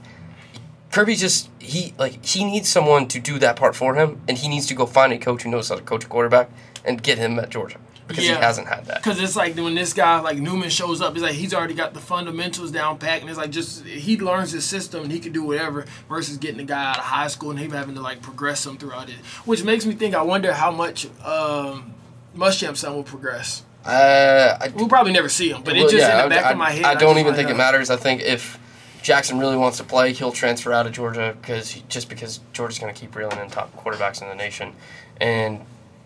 [0.91, 4.49] Kirby just he like he needs someone to do that part for him, and he
[4.49, 6.49] needs to go find a coach who knows how to coach a quarterback
[6.83, 7.77] and get him at Georgia.
[8.07, 9.03] Because he hasn't had that.
[9.03, 11.93] Because it's like when this guy like Newman shows up, it's like he's already got
[11.93, 15.31] the fundamentals down pat, and it's like just he learns his system and he can
[15.31, 15.85] do whatever.
[16.09, 18.77] Versus getting the guy out of high school and him having to like progress him
[18.77, 20.15] throughout it, which makes me think.
[20.15, 21.93] I wonder how much um,
[22.35, 23.63] Muschamp's son will progress.
[23.85, 26.51] Uh, I, We'll probably never see him, but it just yeah, in the back I,
[26.51, 26.85] of my head.
[26.85, 27.89] I don't just even think it uh, matters.
[27.89, 28.59] I think if
[29.01, 32.93] Jackson really wants to play, he'll transfer out of Georgia because just because Georgia's going
[32.93, 34.73] to keep reeling in top quarterbacks in the nation,
[35.21, 35.61] and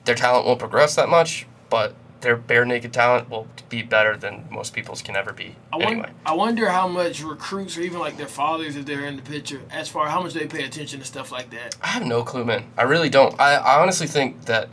[0.06, 4.48] their talent won't progress that much, but their bare naked talent will be better than
[4.52, 5.56] most people's can ever be.
[5.74, 9.06] I anyway, wonder, I wonder how much recruits or even like their fathers, if they're
[9.06, 11.76] in the picture, as far how much they pay attention to stuff like that.
[11.82, 12.66] I have no clue, man.
[12.78, 13.40] I really don't.
[13.40, 14.70] I, I honestly think that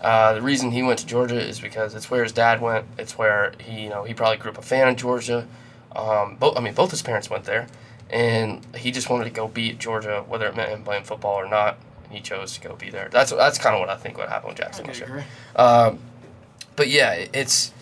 [0.00, 2.86] uh, the reason he went to Georgia is because it's where his dad went.
[2.98, 5.46] It's where he, you know, he probably grew up a fan of Georgia.
[5.94, 7.66] Um, both, I mean, both his parents went there,
[8.10, 11.48] and he just wanted to go beat Georgia, whether it meant him playing football or
[11.48, 11.78] not.
[12.04, 13.08] And he chose to go be there.
[13.10, 14.86] That's that's kind of what I think would happen with Jackson
[16.76, 17.72] but yeah, it's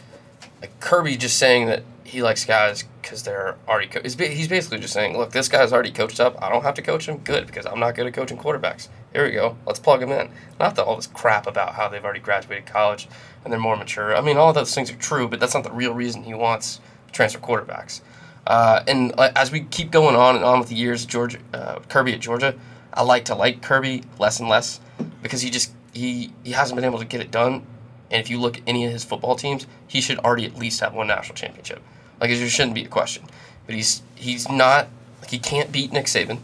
[0.61, 3.87] like Kirby just saying that he likes guys because they're already.
[3.87, 6.40] Co- he's, basically just saying, look, this guy's already coached up.
[6.42, 7.18] I don't have to coach him.
[7.18, 8.88] Good because I'm not good at coaching quarterbacks.
[9.12, 9.57] Here we go.
[9.66, 10.31] Let's plug him in.
[10.59, 13.09] Not the, all this crap about how they've already graduated college
[13.44, 14.16] and they're more mature.
[14.16, 16.35] I mean, all of those things are true, but that's not the real reason he
[16.35, 16.81] wants
[17.12, 18.00] transfer quarterbacks.
[18.46, 21.79] Uh, and uh, as we keep going on and on with the years, Georgia, uh,
[21.88, 22.55] Kirby at Georgia,
[22.92, 24.81] I like to like Kirby less and less
[25.22, 27.64] because he just he he hasn't been able to get it done.
[28.11, 30.81] And if you look at any of his football teams, he should already at least
[30.81, 31.81] have one national championship.
[32.20, 33.25] Like it shouldn't be a question.
[33.66, 34.88] But he's he's not
[35.20, 36.40] like he can't beat Nick Saban,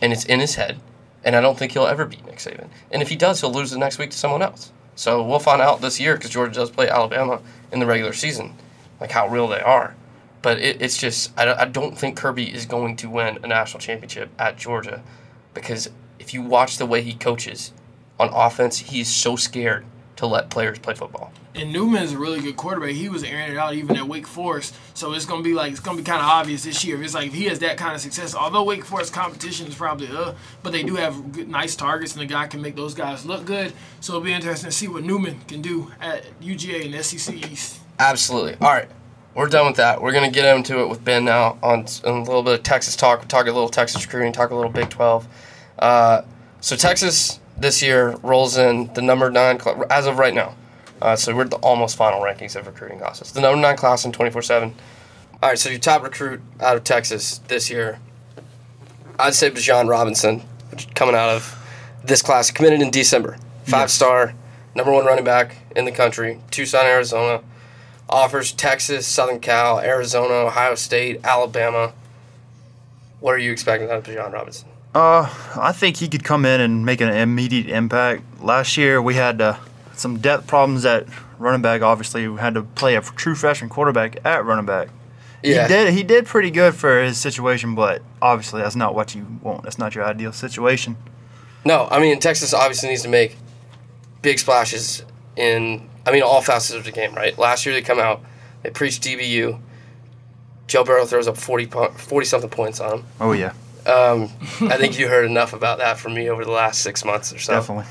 [0.00, 0.78] and it's in his head.
[1.24, 2.68] And I don't think he'll ever beat Nick Saban.
[2.90, 4.70] And if he does, he'll lose the next week to someone else.
[4.94, 7.40] So we'll find out this year because Georgia does play Alabama
[7.72, 8.54] in the regular season,
[9.00, 9.96] like how real they are.
[10.42, 13.80] But it, it's just I, I don't think Kirby is going to win a national
[13.80, 15.02] championship at Georgia
[15.54, 17.72] because if you watch the way he coaches
[18.20, 19.84] on offense, he's so scared
[20.16, 21.32] to let players play football.
[21.54, 22.90] And Newman is a really good quarterback.
[22.90, 24.74] He was airing it out even at Wake Forest.
[24.94, 27.02] So it's gonna be like it's gonna be kind of obvious this year.
[27.02, 28.34] It's like if he has that kind of success.
[28.34, 32.20] Although Wake Forest competition is probably uh, but they do have good, nice targets, and
[32.20, 33.72] the guy can make those guys look good.
[34.00, 37.80] So it'll be interesting to see what Newman can do at UGA and SEC East.
[37.98, 38.56] Absolutely.
[38.60, 38.88] All right,
[39.34, 40.02] we're done with that.
[40.02, 42.96] We're gonna get into it with Ben now on, on a little bit of Texas
[42.96, 43.26] talk.
[43.28, 44.32] Talk a little Texas recruiting.
[44.32, 45.26] Talk a little Big Twelve.
[45.78, 46.22] Uh,
[46.60, 50.54] so Texas this year rolls in the number nine as of right now.
[51.00, 53.32] Uh, so we're at the almost final rankings of recruiting classes.
[53.32, 54.74] The number nine class in twenty four seven.
[55.42, 57.98] All right, so your top recruit out of Texas this year,
[59.18, 60.42] I'd say Bijan Robinson,
[60.94, 61.62] coming out of
[62.02, 63.36] this class, committed in December.
[63.64, 64.34] Five star,
[64.74, 67.42] number one running back in the country, Tucson, Arizona.
[68.08, 71.92] Offers Texas, Southern Cal, Arizona, Ohio State, Alabama.
[73.18, 74.68] What are you expecting out of Bijan Robinson?
[74.96, 78.22] Uh, I think he could come in and make an immediate impact.
[78.40, 79.58] Last year we had uh,
[79.92, 81.06] some depth problems at
[81.38, 81.82] running back.
[81.82, 84.88] Obviously, we had to play a true freshman quarterback at running back.
[85.42, 85.64] Yeah.
[85.64, 85.92] He did.
[85.92, 89.64] He did pretty good for his situation, but obviously that's not what you want.
[89.64, 90.96] That's not your ideal situation.
[91.66, 93.36] No, I mean Texas obviously needs to make
[94.22, 95.04] big splashes
[95.36, 95.90] in.
[96.06, 97.36] I mean all facets of the game, right?
[97.36, 98.22] Last year they come out,
[98.62, 99.60] they preach DBU.
[100.68, 103.04] Joe Burrow throws up 40, po- 40 something points on him.
[103.20, 103.52] Oh yeah,
[103.86, 104.30] Um,
[104.70, 107.38] I think you heard enough about that from me over the last six months or
[107.38, 107.54] so.
[107.54, 107.84] definitely.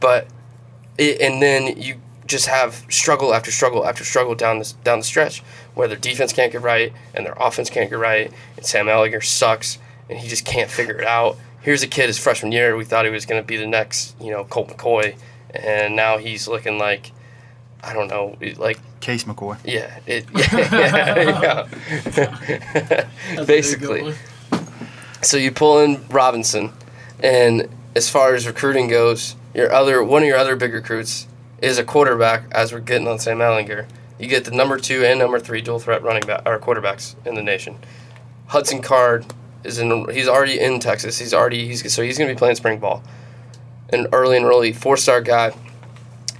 [0.00, 0.26] But
[0.98, 5.04] it, and then you just have struggle after struggle after struggle down this down the
[5.04, 5.40] stretch
[5.74, 9.22] where their defense can't get right and their offense can't get right and Sam Ehlinger
[9.22, 11.36] sucks and he just can't figure it out.
[11.60, 14.18] Here's a kid his freshman year we thought he was going to be the next
[14.20, 15.16] you know Colt McCoy
[15.50, 17.12] and now he's looking like
[17.82, 19.58] I don't know like Case McCoy.
[19.64, 21.66] yeah it yeah,
[22.16, 23.06] yeah.
[23.34, 24.14] That's a good basically.
[25.22, 26.72] So you pull in Robinson,
[27.20, 31.28] and as far as recruiting goes, your other one of your other big recruits
[31.60, 32.44] is a quarterback.
[32.50, 33.86] As we're getting on Sam Ehlinger,
[34.18, 37.36] you get the number two and number three dual threat running back or quarterbacks in
[37.36, 37.78] the nation.
[38.48, 39.24] Hudson Card
[39.62, 40.10] is in.
[40.10, 41.18] He's already in Texas.
[41.18, 43.04] He's already he's so he's going to be playing spring ball.
[43.90, 45.52] An early and early four star guy,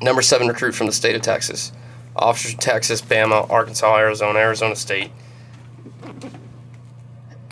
[0.00, 1.70] number seven recruit from the state of Texas.
[2.16, 5.12] Officers from Texas, Bama, Arkansas, Arizona, Arizona State.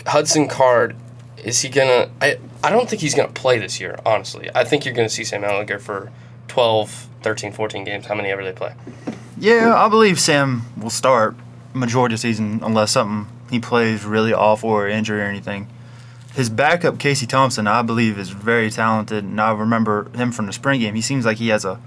[0.05, 0.95] Hudson Card,
[1.43, 2.09] is he gonna?
[2.21, 3.97] I I don't think he's gonna play this year.
[4.05, 6.11] Honestly, I think you're gonna see Sam Ehlinger for
[6.47, 8.73] 12, 13, 14 games, how many ever they play.
[9.37, 11.35] Yeah, I believe Sam will start
[11.73, 15.67] majority of the season unless something he plays really awful or injury or anything.
[16.33, 20.53] His backup Casey Thompson, I believe, is very talented, and I remember him from the
[20.53, 20.95] spring game.
[20.95, 21.79] He seems like he has a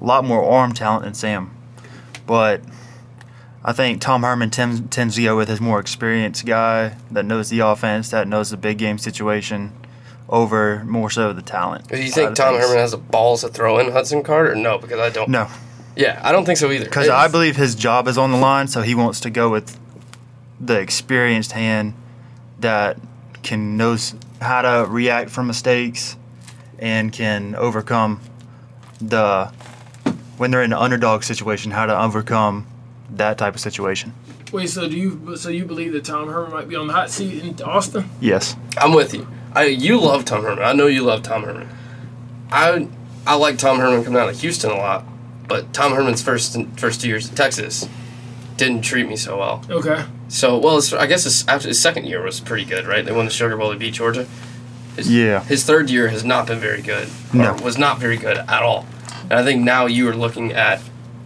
[0.00, 1.50] lot more arm talent than Sam,
[2.26, 2.60] but
[3.64, 7.48] I think Tom Herman tends, tends to go with his more experienced guy that knows
[7.48, 9.72] the offense, that knows the big game situation,
[10.28, 11.88] over more so the talent.
[11.88, 12.66] Do you think Tom things.
[12.66, 14.54] Herman has the balls to throw in Hudson Carter?
[14.54, 14.76] no?
[14.78, 15.30] Because I don't.
[15.30, 15.48] No,
[15.96, 16.84] Yeah, I don't think so either.
[16.84, 19.78] Because I believe his job is on the line, so he wants to go with
[20.60, 21.94] the experienced hand
[22.60, 22.98] that
[23.42, 26.16] can knows how to react from mistakes
[26.78, 28.20] and can overcome
[29.00, 29.52] the
[30.36, 32.66] when they're in an underdog situation, how to overcome
[33.10, 34.14] that type of situation.
[34.52, 37.10] Wait, so do you so you believe that Tom Herman might be on the hot
[37.10, 38.08] seat in Austin?
[38.20, 38.56] Yes.
[38.78, 39.26] I'm with you.
[39.52, 40.64] I you love Tom Herman.
[40.64, 41.68] I know you love Tom Herman.
[42.50, 42.88] I
[43.26, 45.04] I like Tom Herman coming out of Houston a lot,
[45.48, 47.88] but Tom Herman's first first two years in Texas
[48.56, 49.64] didn't treat me so well.
[49.68, 50.04] Okay.
[50.28, 53.04] So well, it's, I guess his, after his second year was pretty good, right?
[53.04, 53.70] They won the Sugar Bowl.
[53.70, 54.26] They beat Georgia.
[54.96, 55.42] His, Yeah.
[55.44, 57.08] His third year has not been very good.
[57.32, 57.54] Or No.
[57.54, 58.86] Was not very good at all.
[59.24, 60.80] And I think now you are looking at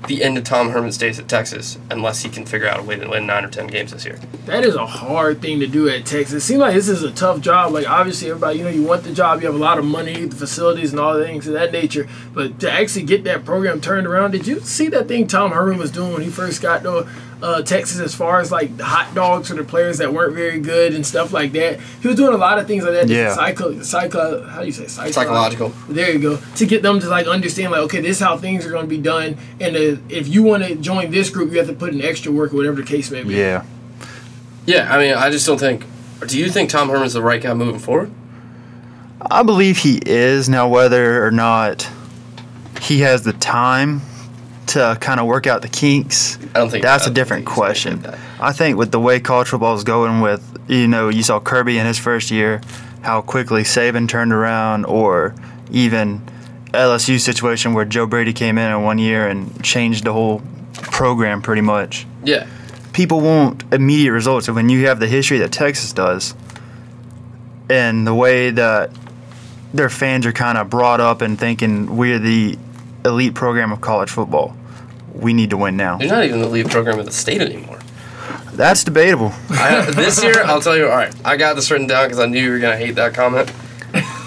[0.07, 2.97] the end of Tom Herman's days at Texas, unless he can figure out a way
[2.97, 4.19] to win nine or ten games this year.
[4.47, 6.35] That is a hard thing to do at Texas.
[6.35, 7.73] It seems like this is a tough job.
[7.73, 10.25] Like obviously everybody, you know, you want the job, you have a lot of money,
[10.25, 12.09] the facilities and all the things of that nature.
[12.33, 15.79] But to actually get that program turned around, did you see that thing Tom Herman
[15.79, 17.09] was doing when he first got to
[17.42, 20.61] uh, Texas as far as like the hot dogs for the players that weren't very
[20.61, 21.81] good and stuff like that?
[22.01, 23.09] He was doing a lot of things like that.
[23.09, 23.35] Yeah.
[23.35, 25.12] Psycho, psycho, how do you say psycho?
[25.12, 25.68] Psychological.
[25.88, 26.38] There you go.
[26.57, 28.88] To get them to like understand, like, okay, this is how things are going to
[28.88, 31.92] be done, and uh, if you want to join this group, you have to put
[31.92, 33.35] in extra work or whatever the case may be.
[33.35, 33.64] Yeah.
[34.66, 35.85] Yeah, I mean, I just don't think.
[36.27, 38.11] Do you think Tom Herman's the right guy moving forward?
[39.31, 40.68] I believe he is now.
[40.68, 41.88] Whether or not
[42.83, 44.03] he has the time
[44.68, 48.04] to kind of work out the kinks, I don't think that's a different think question.
[48.40, 51.78] I think with the way college football is going, with you know, you saw Kirby
[51.78, 52.61] in his first year,
[53.02, 55.35] how quickly Saban turned around, or
[55.70, 56.22] even
[56.72, 60.42] LSU situation where Joe Brady came in in one year and changed the whole
[60.74, 62.07] program pretty much.
[62.22, 62.46] Yeah,
[62.92, 66.35] People want immediate results, and when you have the history that Texas does,
[67.70, 68.90] and the way that
[69.72, 72.59] their fans are kind of brought up and thinking we're the
[73.09, 74.57] elite program of college football,
[75.14, 75.99] we need to win now.
[75.99, 77.79] they're not even the elite program of the state anymore.
[78.53, 79.33] That's debatable.
[79.51, 80.85] I, this year, I'll tell you.
[80.88, 83.14] All right, I got this written down because I knew you were gonna hate that
[83.14, 83.53] comment.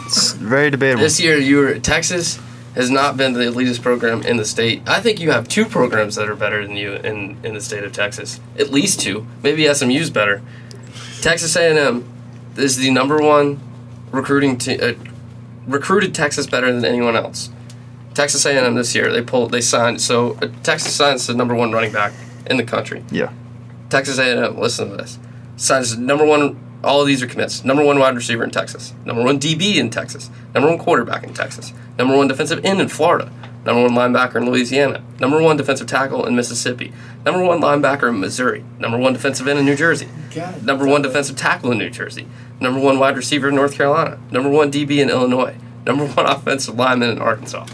[0.06, 1.04] It's very debatable.
[1.04, 2.40] This year, you were Texas
[2.76, 4.82] has not been the elitist program in the state.
[4.88, 7.84] I think you have two programs that are better than you in, in the state
[7.84, 8.40] of Texas.
[8.58, 9.28] At least two.
[9.44, 10.42] Maybe SMU's better.
[11.22, 12.06] Texas A&M
[12.56, 13.60] is the number one
[14.12, 14.94] recruiting te- uh,
[15.68, 17.50] recruited Texas better than anyone else.
[18.14, 21.72] Texas A&M this year they pulled they signed so uh, Texas signs the number one
[21.72, 22.14] running back
[22.48, 23.04] in the country.
[23.12, 23.32] yeah.
[23.90, 24.58] Texas A&M.
[24.58, 25.20] Listen to this.
[25.58, 26.58] Signs number one.
[26.84, 27.64] All of these are commits.
[27.66, 28.94] Number one wide receiver in Texas.
[29.06, 30.30] Number one DB in Texas.
[30.56, 31.74] Number one quarterback in Texas.
[31.98, 33.32] Number one defensive end in Florida.
[33.66, 35.04] Number one linebacker in Louisiana.
[35.20, 36.92] Number one defensive tackle in Mississippi.
[37.26, 38.64] Number one linebacker in Missouri.
[38.80, 40.08] Number one defensive end in New Jersey.
[40.34, 40.64] God.
[40.66, 42.26] Number one defensive tackle in New Jersey.
[42.60, 44.18] Number one wide receiver in North Carolina.
[44.32, 45.56] Number one DB in Illinois.
[45.86, 47.68] Number one offensive lineman in Arkansas.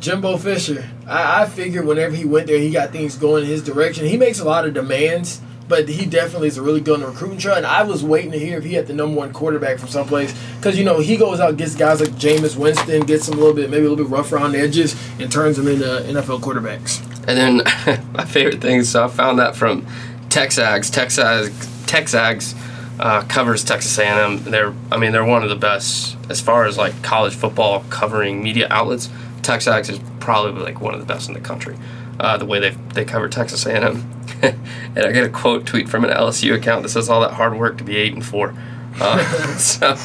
[0.00, 0.88] Jimbo Fisher.
[1.06, 4.06] I, I figured whenever he went there, he got things going in his direction.
[4.06, 7.54] He makes a lot of demands, but he definitely is a really good recruiting trail.
[7.54, 10.34] And I was waiting to hear if he had the number one quarterback from someplace.
[10.56, 13.54] Because, you know, he goes out, gets guys like Jameis Winston, gets them a little
[13.54, 17.00] bit, maybe a little bit rough around the edges, and turns them into NFL quarterbacks.
[17.28, 19.86] And then my favorite thing, so I found that from
[20.30, 20.90] Texags.
[20.90, 21.50] Texags,
[21.86, 22.56] Texags
[22.98, 24.44] uh, covers Texas A&M.
[24.44, 28.42] They're, I mean, they're one of the best as far as like college football covering
[28.42, 29.10] media outlets.
[29.42, 31.76] Texags is probably like one of the best in the country.
[32.18, 34.10] Uh, the way they they cover Texas A&M,
[34.42, 37.56] and I get a quote tweet from an LSU account that says all that hard
[37.56, 38.54] work to be eight and four.
[39.00, 39.96] Uh, so,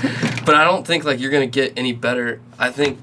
[0.45, 2.39] but I don't think like you're gonna get any better.
[2.57, 2.99] I think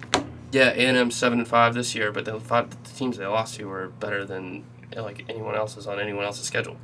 [0.50, 3.26] yeah, A and M seven and five this year, but the five the teams they
[3.26, 4.64] lost to were better than
[4.96, 6.76] like anyone else's on anyone else's schedule.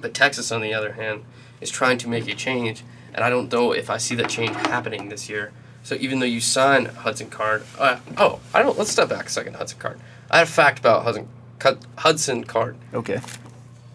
[0.00, 1.24] But Texas, on the other hand,
[1.60, 4.50] is trying to make a change, and I don't know if I see that change
[4.50, 5.52] happening this year.
[5.82, 8.78] So even though you sign Hudson Card, uh, oh, I don't.
[8.78, 9.56] Let's step back a second.
[9.56, 9.98] Hudson Card.
[10.30, 11.28] I had a fact about Hudson
[11.98, 13.20] Hudson Card Okay.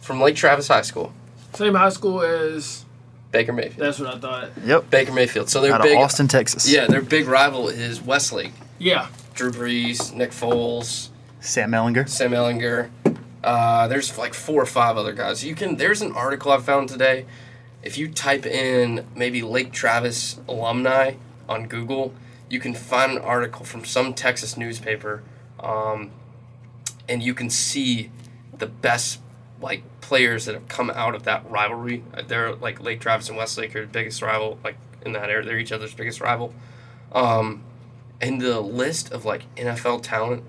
[0.01, 1.13] from Lake Travis High School,
[1.53, 2.85] Same high school as.
[3.29, 3.77] Baker Mayfield.
[3.77, 4.51] That's what I thought.
[4.63, 4.89] Yep.
[4.89, 5.49] Baker Mayfield.
[5.49, 6.71] So their Out big of Austin, Texas.
[6.71, 8.53] Yeah, their big rival is Westlake.
[8.79, 9.09] Yeah.
[9.33, 11.09] Drew Brees, Nick Foles,
[11.41, 12.07] Sam Ehlinger.
[12.07, 12.89] Sam Ehlinger.
[13.43, 15.43] Uh, there's like four or five other guys.
[15.43, 15.75] You can.
[15.75, 17.25] There's an article I found today.
[17.83, 21.13] If you type in maybe Lake Travis alumni
[21.47, 22.13] on Google,
[22.49, 25.23] you can find an article from some Texas newspaper,
[25.59, 26.11] um,
[27.09, 28.11] and you can see
[28.57, 29.19] the best
[29.61, 32.03] like players that have come out of that rivalry.
[32.13, 35.45] Uh, They're like Lake Travis and Westlake are the biggest rival, like in that area.
[35.45, 36.53] They're each other's biggest rival.
[37.11, 37.63] Um,
[38.21, 40.43] and the list of like NFL talent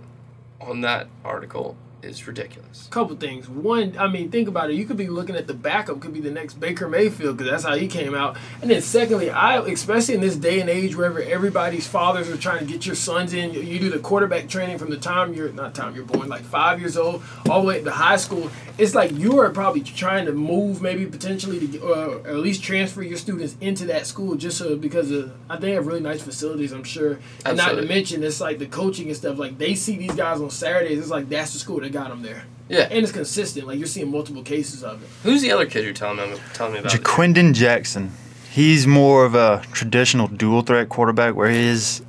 [0.61, 2.89] on that article is ridiculous.
[2.91, 3.49] couple things.
[3.49, 4.77] One, I mean, think about it.
[4.77, 7.65] You could be looking at the backup, could be the next Baker Mayfield, because that's
[7.65, 8.37] how he came out.
[8.63, 12.61] And then, secondly, I, especially in this day and age, wherever everybody's fathers are trying
[12.61, 15.75] to get your sons in, you, do the quarterback training from the time you're not
[15.75, 18.51] time you're born, like five years old, all the way to high school.
[18.77, 22.63] It's like you are probably trying to move, maybe potentially to, uh, or at least
[22.63, 26.01] transfer your students into that school, just so because of, I think they have really
[26.01, 27.19] nice facilities, I'm sure.
[27.45, 29.39] And not to mention, it's like the coaching and stuff.
[29.39, 32.23] Like they see these guys on Saturdays, it's like that's the school that got them
[32.23, 32.45] there.
[32.69, 32.89] Yeah.
[32.91, 33.67] And it's consistent.
[33.67, 35.09] Like you're seeing multiple cases of it.
[35.23, 36.93] Who's the other kid you're telling me telling me about?
[36.93, 38.13] Ja'Quinden Jackson.
[38.51, 42.03] He's more of a traditional dual threat quarterback where his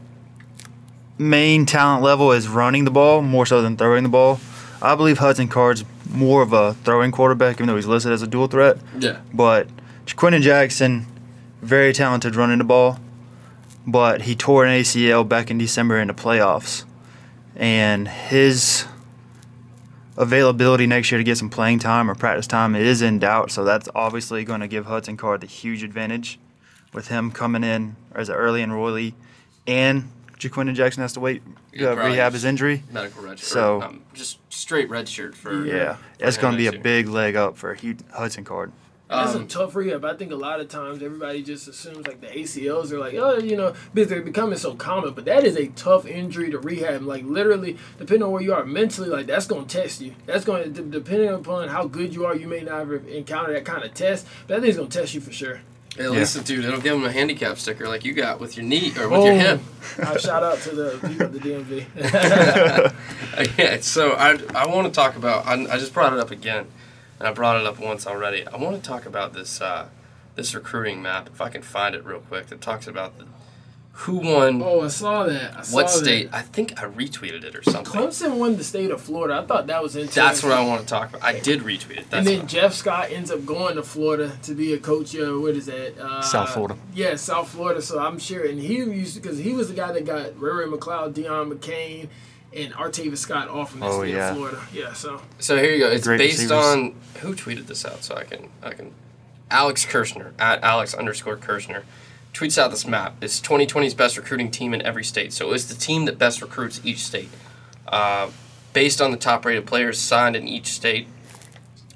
[1.17, 4.39] main talent level is running the ball more so than throwing the ball.
[4.81, 8.27] I believe Hudson Card's more of a throwing quarterback, even though he's listed as a
[8.27, 8.77] dual threat.
[8.97, 9.19] Yeah.
[9.33, 9.67] But
[10.05, 11.05] Ja'Quinden Jackson,
[11.61, 12.99] very talented running the ball,
[13.85, 16.85] but he tore an ACL back in December in the playoffs.
[17.55, 18.85] And his
[20.19, 23.49] availability next year to get some playing time or practice time is in doubt.
[23.49, 26.37] So that's obviously going to give Hudson Card the huge advantage
[26.93, 29.13] with him coming in as an early enrollee.
[29.65, 31.41] And Ja'Quinden Jackson has to wait
[31.73, 32.83] Yeah, uh, rehab his injury.
[32.91, 33.47] Medical red shirt.
[33.47, 37.35] So- um, just straight redshirt for Yeah, for that's going to be a big leg
[37.35, 37.75] up for
[38.13, 38.71] Hudson Card.
[39.09, 40.05] That's a Um, tough rehab.
[40.05, 43.39] I think a lot of times everybody just assumes like the ACLs are like, oh,
[43.39, 45.13] you know, because they're becoming so common.
[45.13, 47.01] But that is a tough injury to rehab.
[47.01, 50.13] Like literally, depending on where you are mentally, like that's going to test you.
[50.27, 52.35] That's going to depending upon how good you are.
[52.35, 55.15] You may not ever encounter that kind of test, but that thing's going to test
[55.15, 55.61] you for sure.
[55.97, 58.93] At least, dude, it'll give him a handicap sticker like you got with your knee
[58.97, 59.39] or with your Boom.
[59.39, 59.59] hip.
[59.99, 61.85] Uh, shout out to the people at the DMV.
[63.57, 65.45] yeah, so I, I want to talk about.
[65.47, 66.67] I, I just brought it up again,
[67.19, 68.47] and I brought it up once already.
[68.47, 69.89] I want to talk about this uh,
[70.35, 72.47] this recruiting map if I can find it real quick.
[72.47, 73.25] That talks about the,
[73.91, 75.57] who won oh, I saw that.
[75.57, 75.91] I saw what that.
[75.91, 76.29] state.
[76.31, 77.83] I think I retweeted it or something.
[77.83, 79.41] Clemson won the state of Florida.
[79.41, 80.23] I thought that was interesting.
[80.23, 81.23] That's what I want to talk about.
[81.23, 82.09] I did retweet it.
[82.09, 85.13] That's and then Jeff Scott ends up going to Florida to be a coach.
[85.15, 85.97] Uh, what is that?
[85.99, 86.77] Uh, South Florida.
[86.93, 87.81] Yeah, South Florida.
[87.81, 90.65] So I'm sure, and he used because he was the guy that got Ray Ray
[90.65, 92.07] McCloud, Deion McCain,
[92.55, 94.29] and Artavis Scott off from the Oh, state yeah.
[94.31, 94.61] of Florida.
[94.73, 94.93] Yeah.
[94.93, 95.89] So So here you go.
[95.91, 96.65] It's Great based receivers.
[96.65, 98.91] on who tweeted this out, so I can I can.
[99.51, 101.83] Alex Kirshner at Alex underscore Kirshner
[102.33, 103.15] tweets out this map.
[103.21, 105.33] It's 2020's best recruiting team in every state.
[105.33, 107.29] So it's the team that best recruits each state,
[107.87, 108.29] uh,
[108.73, 111.07] based on the top rated players signed in each state,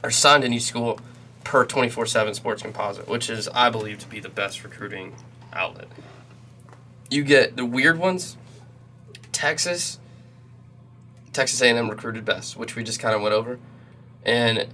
[0.03, 0.99] or signed in each school,
[1.43, 5.13] per 24/7 Sports Composite, which is I believe to be the best recruiting
[5.53, 5.87] outlet.
[7.11, 8.37] You get the weird ones.
[9.31, 9.99] Texas.
[11.33, 13.59] Texas A&M recruited best, which we just kind of went over,
[14.23, 14.67] and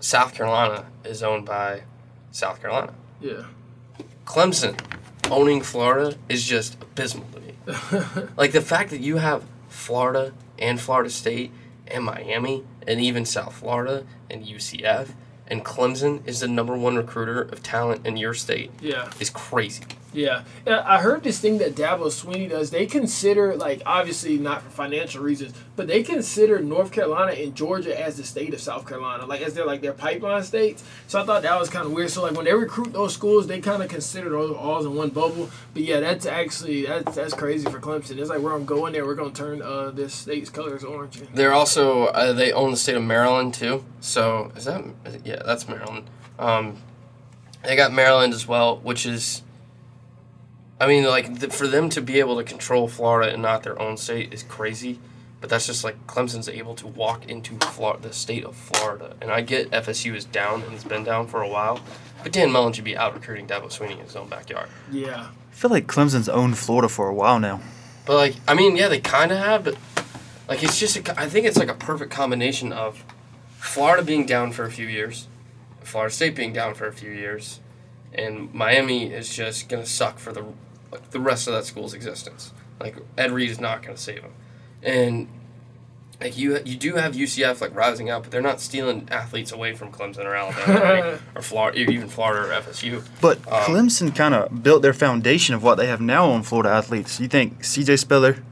[0.00, 1.82] South Carolina is owned by
[2.30, 2.92] South Carolina.
[3.20, 3.44] yeah.
[4.26, 4.78] Clemson
[5.30, 8.26] owning Florida is just abysmal to me.
[8.36, 11.50] like the fact that you have Florida and Florida State
[11.88, 15.10] and Miami and even South Florida and UCF
[15.48, 19.10] and Clemson is the number one recruiter of talent in your state Yeah.
[19.18, 19.82] is crazy.
[20.12, 22.70] Yeah, I heard this thing that Dabo Swinney does.
[22.70, 27.98] They consider, like, obviously not for financial reasons, but they consider North Carolina and Georgia
[27.98, 30.82] as the state of South Carolina, like as their like their pipeline states.
[31.06, 32.10] So I thought that was kind of weird.
[32.10, 35.10] So like when they recruit those schools, they kind of consider those all in one
[35.10, 35.48] bubble.
[35.72, 38.18] But yeah, that's actually that's that's crazy for Clemson.
[38.18, 41.22] It's like we're gonna go in there, we're gonna turn uh, this state's colors orange.
[41.32, 43.84] They're also uh, they own the state of Maryland too.
[44.00, 44.84] So is that
[45.24, 46.10] yeah that's Maryland.
[46.38, 46.78] Um,
[47.64, 49.42] they got Maryland as well, which is.
[50.80, 53.80] I mean, like the, for them to be able to control Florida and not their
[53.80, 54.98] own state is crazy,
[55.40, 59.14] but that's just like Clemson's able to walk into Florida, the state of Florida.
[59.20, 61.80] And I get FSU is down and has been down for a while,
[62.22, 64.68] but Dan Mullen should be out recruiting Dabo Swinney in his own backyard.
[64.90, 67.60] Yeah, I feel like Clemson's owned Florida for a while now.
[68.06, 69.76] But like, I mean, yeah, they kind of have, but
[70.48, 73.04] like, it's just, a, co- I think it's like a perfect combination of
[73.58, 75.28] Florida being down for a few years,
[75.82, 77.60] Florida State being down for a few years,
[78.14, 80.44] and Miami is just gonna suck for the
[80.92, 82.52] like, the rest of that school's existence.
[82.80, 84.32] Like Ed Reed is not gonna save them,
[84.82, 85.28] and
[86.20, 89.74] like you you do have UCF like rising up, but they're not stealing athletes away
[89.74, 93.02] from Clemson or Alabama or, any- or Florida, even Florida or FSU.
[93.20, 96.70] But Um, Clemson kind of built their foundation of what they have now on Florida
[96.70, 97.20] athletes.
[97.20, 97.96] You think C.J.
[97.96, 98.42] Spiller,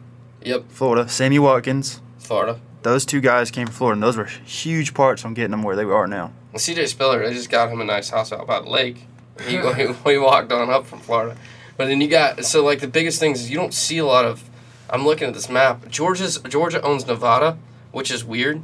[0.43, 2.61] Yep, Florida, Sammy Watkins, Florida.
[2.82, 5.76] those two guys came from Florida, and those were huge parts on getting them where
[5.76, 6.32] they are now.
[6.53, 9.07] And CJ Spiller, they just got him a nice house out by the lake.
[9.47, 11.36] He, he, he walked on up from Florida.
[11.79, 14.26] But then you got so like the biggest things is you don't see a lot
[14.26, 14.51] of.
[14.91, 15.89] I'm looking at this map.
[15.89, 17.57] Georgia's Georgia owns Nevada,
[17.93, 18.62] which is weird.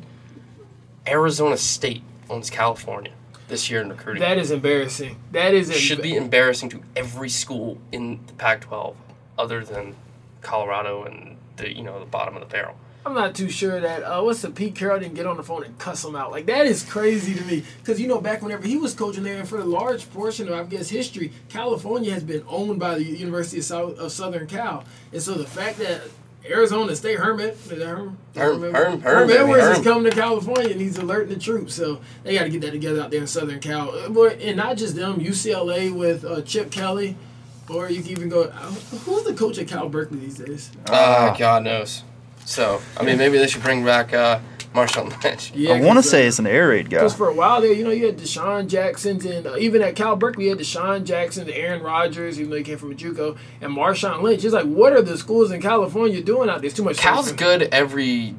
[1.07, 3.12] Arizona State owns California
[3.47, 4.21] this year in recruiting.
[4.21, 5.17] that is embarrassing.
[5.33, 8.97] That is should be embarrassing to every school in the Pac-12,
[9.39, 9.95] other than
[10.41, 12.75] Colorado and the you know the bottom of the barrel.
[13.07, 15.62] I'm not too sure that uh, what's the Pete Carroll didn't get on the phone
[15.64, 16.30] and cuss him out.
[16.30, 17.62] Like that is crazy to me.
[17.78, 20.55] Because you know back whenever he was coaching there, and for a large portion of
[20.55, 24.84] I guess history, California has been owned by the University of, South, of Southern Cal,
[25.12, 26.00] and so the fact that
[26.48, 30.05] Arizona State Herman, is that Herm, Herm- Herm, Herm- Herm, Herm baby, Edwards is coming
[30.05, 31.74] to California and he's alerting the troops.
[31.74, 33.88] So they got to get that together out there in Southern Cal.
[33.90, 37.16] Uh, And not just them, UCLA with uh, Chip Kelly,
[37.70, 38.42] or you can even go.
[38.42, 38.50] uh,
[39.07, 40.70] Who's the coach at Cal Berkeley these days?
[40.86, 42.02] Uh, God knows.
[42.45, 44.40] So, I mean, maybe they should bring back uh,
[44.74, 45.53] Marshawn Lynch.
[45.55, 46.99] Yeah, I want to say uh, it's an air raid guy.
[46.99, 49.95] Because for a while there, you know, you had DeSean Jacksons and uh, even at
[49.95, 53.38] Cal Berkeley, you had DeSean Jackson, Aaron Rodgers, even though he came from a JUCO,
[53.61, 54.45] and Marshawn Lynch.
[54.45, 56.66] It's like, what are the schools in California doing out there?
[56.66, 56.99] It's too much.
[56.99, 57.40] Cal's service.
[57.40, 58.34] good every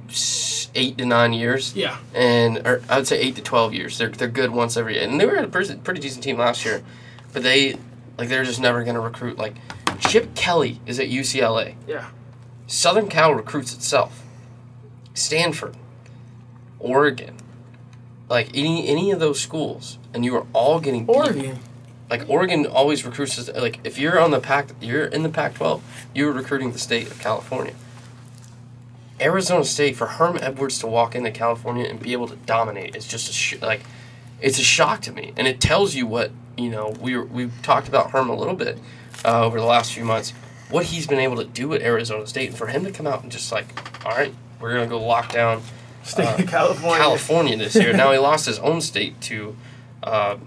[0.75, 1.73] eight to nine years.
[1.75, 1.97] Yeah.
[2.13, 3.97] and or I would say eight to twelve years.
[3.97, 6.65] They're they're good once every, year, and they were a pretty, pretty decent team last
[6.65, 6.83] year,
[7.33, 7.77] but they
[8.17, 9.37] like they're just never gonna recruit.
[9.37, 9.55] Like
[9.99, 11.75] Chip Kelly is at UCLA.
[11.87, 12.09] Yeah.
[12.67, 14.23] Southern Cal recruits itself.
[15.13, 15.75] Stanford,
[16.79, 17.35] Oregon,
[18.29, 21.15] like any any of those schools, and you are all getting beat.
[21.15, 21.59] Oregon.
[22.09, 23.49] Like Oregon always recruits.
[23.49, 25.81] Like if you're on the Pac, you're in the Pac-12.
[26.13, 27.73] You're recruiting the state of California.
[29.19, 33.07] Arizona State for Herm Edwards to walk into California and be able to dominate is
[33.07, 33.81] just a sh- like,
[34.41, 36.89] it's a shock to me, and it tells you what you know.
[36.99, 38.77] We were, we've talked about Herm a little bit
[39.23, 40.33] uh, over the last few months,
[40.69, 43.23] what he's been able to do at Arizona State, and for him to come out
[43.23, 45.61] and just like, all right, we're gonna go lock down
[46.03, 46.97] State uh, of California.
[46.97, 47.93] California this year.
[47.97, 49.55] now he lost his own state to
[50.03, 50.37] uh,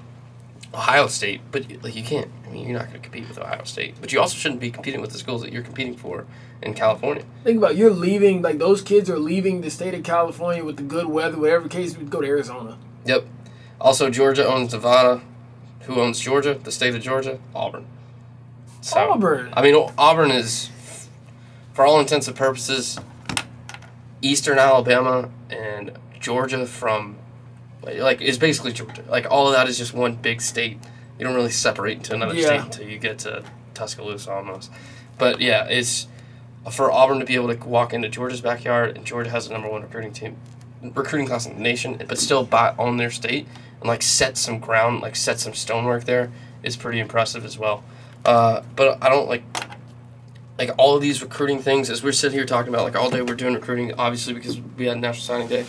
[0.72, 2.30] Ohio State, but like you can't.
[2.46, 4.70] I mean, you're not going to compete with Ohio State, but you also shouldn't be
[4.70, 6.24] competing with the schools that you're competing for
[6.62, 7.24] in California.
[7.44, 10.76] Think about it, you're leaving like those kids are leaving the state of California with
[10.76, 12.78] the good weather, whatever case, we'd go to Arizona.
[13.04, 13.26] Yep.
[13.80, 15.20] Also, Georgia owns Nevada.
[15.82, 16.54] Who owns Georgia?
[16.54, 17.38] The state of Georgia?
[17.54, 17.86] Auburn.
[18.80, 19.50] So, Auburn.
[19.54, 20.70] I mean, Auburn is,
[21.72, 22.98] for all intents and purposes,
[24.22, 27.16] Eastern Alabama and Georgia from,
[27.82, 29.02] like, is basically Georgia.
[29.08, 30.78] Like, all of that is just one big state.
[31.18, 32.46] You don't really separate into another Yeah.
[32.46, 33.42] state until you get to
[33.74, 34.70] Tuscaloosa almost.
[35.18, 36.06] But yeah, it's
[36.70, 39.68] for Auburn to be able to walk into Georgia's backyard, and Georgia has the number
[39.68, 40.36] one recruiting team,
[40.82, 43.46] recruiting class in the nation, but still buy on their state
[43.80, 46.30] and like set some ground, like set some stonework there
[46.62, 47.82] is pretty impressive as well.
[48.24, 49.42] Uh, but I don't like
[50.58, 53.22] like all of these recruiting things as we're sitting here talking about like all day
[53.22, 55.66] we're doing recruiting obviously because we had national signing day.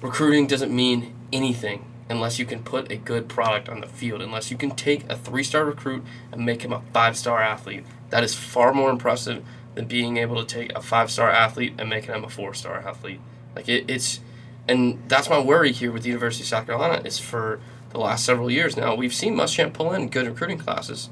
[0.00, 4.50] Recruiting doesn't mean anything unless you can put a good product on the field unless
[4.50, 7.84] you can take a three-star recruit and make him a five-star athlete.
[8.10, 9.42] That is far more impressive
[9.74, 13.20] than being able to take a five-star athlete and making him a four-star athlete.
[13.56, 14.20] Like it, it's
[14.68, 17.60] and that's my worry here with the university of south carolina is for
[17.90, 21.10] the last several years now we've seen muschamp pull in good recruiting classes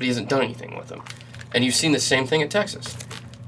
[0.00, 1.02] but he hasn't done anything with them
[1.52, 2.96] and you've seen the same thing at texas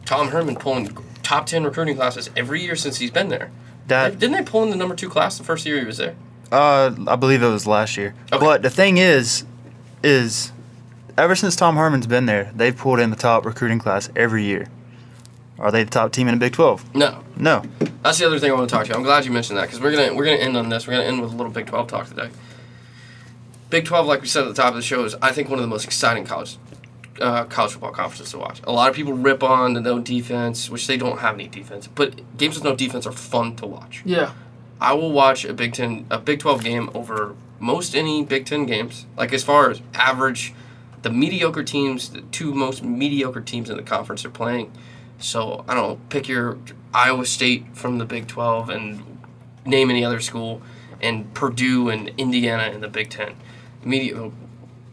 [0.05, 3.51] tom herman pulling top 10 recruiting classes every year since he's been there
[3.89, 6.15] That didn't they pull in the number two class the first year he was there?
[6.53, 8.15] Uh, I believe it was last year.
[8.31, 8.45] Okay.
[8.45, 9.45] But the thing is,
[10.03, 10.53] is
[11.17, 14.67] ever since Tom Herman's been there, they've pulled in the top recruiting class every year.
[15.59, 16.85] Are they the top team in the Big Twelve?
[16.95, 17.63] No, No.
[18.03, 18.97] that's the other thing I want to talk to you.
[18.97, 20.87] I'm glad you mentioned that because we're gonna we're gonna end on this.
[20.87, 22.29] We're gonna end with a little Big 12 talk today.
[23.73, 25.59] Big 12, like we said at the top of the show, is I think one
[25.59, 26.59] of the most exciting college
[27.19, 28.61] uh, college football conferences to watch.
[28.65, 31.87] A lot of people rip on the no defense, which they don't have any defense,
[31.87, 34.03] but games with no defense are fun to watch.
[34.05, 34.35] Yeah.
[34.79, 38.67] I will watch a Big Ten, a Big Twelve game over most any Big Ten
[38.67, 39.07] games.
[39.17, 40.53] Like as far as average,
[41.01, 44.71] the mediocre teams, the two most mediocre teams in the conference are playing.
[45.19, 46.59] So I don't know, pick your
[46.93, 49.03] Iowa State from the Big Twelve and
[49.65, 50.61] name any other school,
[51.01, 53.35] and Purdue and Indiana in the Big Ten.
[53.85, 54.33] Medi- well,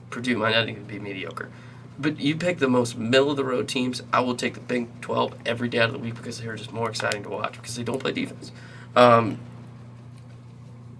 [0.10, 1.50] Purdue might not even be mediocre.
[1.98, 4.02] But you pick the most middle of the road teams.
[4.14, 6.72] I will take the Big 12 every day out of the week because they're just
[6.72, 8.52] more exciting to watch because they don't play defense.
[8.96, 9.40] Um,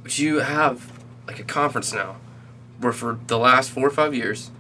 [0.04, 0.92] but you have
[1.26, 2.18] like a conference now
[2.80, 4.52] where for the last four or five years,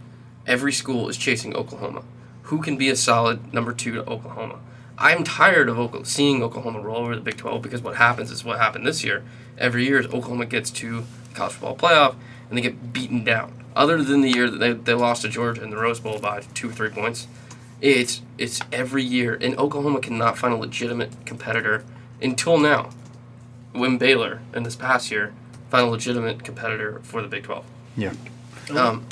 [0.47, 2.03] every school is chasing Oklahoma.
[2.43, 4.59] Who can be a solid number two to Oklahoma?
[4.97, 8.43] I'm tired of Oklahoma, seeing Oklahoma roll over the Big 12 because what happens is
[8.43, 9.23] what happened this year.
[9.57, 12.15] Every year, is Oklahoma gets to the college football playoff
[12.49, 13.53] and they get beaten down.
[13.75, 16.41] Other than the year that they, they lost to Georgia in the Rose Bowl by
[16.53, 17.27] two or three points,
[17.81, 21.83] it's it's every year, and Oklahoma cannot find a legitimate competitor
[22.21, 22.89] until now.
[23.71, 25.31] When Baylor in this past year
[25.69, 27.63] found a legitimate competitor for the Big 12.
[27.95, 28.13] Yeah.
[28.71, 29.05] Um,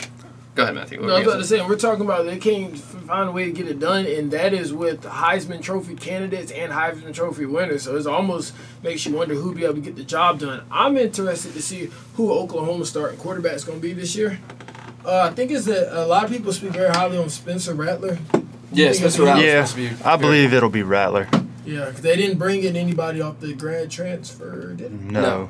[0.58, 1.00] go ahead, Matthew.
[1.00, 1.58] What No, I was about gonna say?
[1.60, 4.54] say, we're talking about they can't find a way to get it done, and that
[4.54, 7.84] is with Heisman Trophy candidates and Heisman Trophy winners.
[7.84, 8.54] So it almost
[8.84, 10.64] makes you wonder who'd be able to get the job done.
[10.72, 14.40] I'm interested to see who Oklahoma's starting quarterback is going to be this year.
[15.06, 18.18] Uh, I think it's that a lot of people speak very highly on Spencer Rattler.
[18.34, 18.48] You
[18.86, 21.30] Yeah, Spencer it's- Rattler's Yeah, be I believe it'll be Rattler.
[21.66, 25.12] Yeah, because they didn't bring in anybody off the grad transfer, did they?
[25.14, 25.22] No.
[25.22, 25.50] No.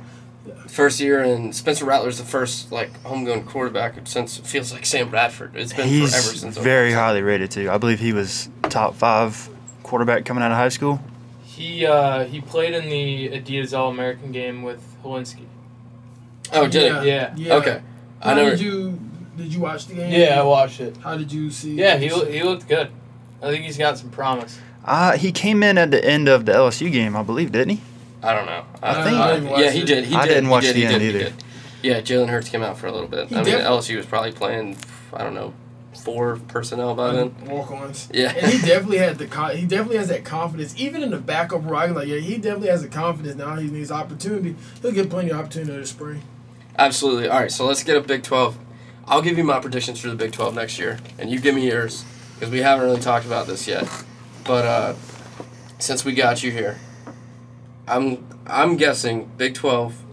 [0.67, 5.09] First year, and Spencer Rattler's the first like homegrown quarterback since it feels like Sam
[5.09, 5.55] Bradford.
[5.55, 6.57] It's been He's forever since.
[6.57, 7.69] very highly rated too.
[7.69, 9.49] I believe he was top five
[9.83, 10.99] quarterback coming out of high school.
[11.43, 15.45] He uh, he played in the Adidas All American game with Hilinski.
[16.53, 17.07] Oh, did yeah, he?
[17.09, 17.33] Yeah.
[17.35, 17.53] yeah.
[17.55, 17.81] Okay.
[18.21, 18.51] How I never.
[18.51, 18.99] did you
[19.35, 20.11] did you watch the game?
[20.11, 20.97] Yeah, I watched it.
[20.97, 21.73] How did you see?
[21.75, 22.89] Yeah, he loo- he looked good.
[23.41, 24.57] I think he's got some promise.
[24.83, 27.81] Uh, he came in at the end of the LSU game, I believe, didn't he?
[28.23, 28.65] I don't know.
[28.81, 30.05] I think- I didn't watch yeah, he did.
[30.05, 30.29] He I did.
[30.29, 31.33] didn't he watch did, the end did, either.
[31.83, 33.29] Yeah, Jalen Hurts came out for a little bit.
[33.29, 34.77] He I mean, def- LSU was probably playing.
[35.13, 35.53] I don't know,
[35.95, 37.35] four personnel by then.
[37.45, 38.09] Walk ons.
[38.13, 38.33] Yeah.
[38.35, 40.73] And he definitely had the con- he definitely has that confidence.
[40.77, 43.55] Even in the backup role, I'm like, yeah, he definitely has the confidence now.
[43.55, 44.55] He needs opportunity.
[44.81, 46.23] He'll get plenty of opportunity this spring.
[46.77, 47.29] Absolutely.
[47.29, 48.57] All right, so let's get a Big 12.
[49.07, 51.67] I'll give you my predictions for the Big 12 next year, and you give me
[51.67, 52.03] yours,
[52.35, 53.87] because we haven't really talked about this yet.
[54.43, 54.93] But uh,
[55.79, 56.77] since we got you here,
[57.87, 60.03] I'm I'm guessing Big 12,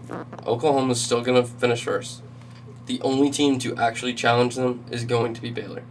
[0.45, 2.21] Oklahoma's still going to finish first.
[2.85, 5.83] The only team to actually challenge them is going to be Baylor.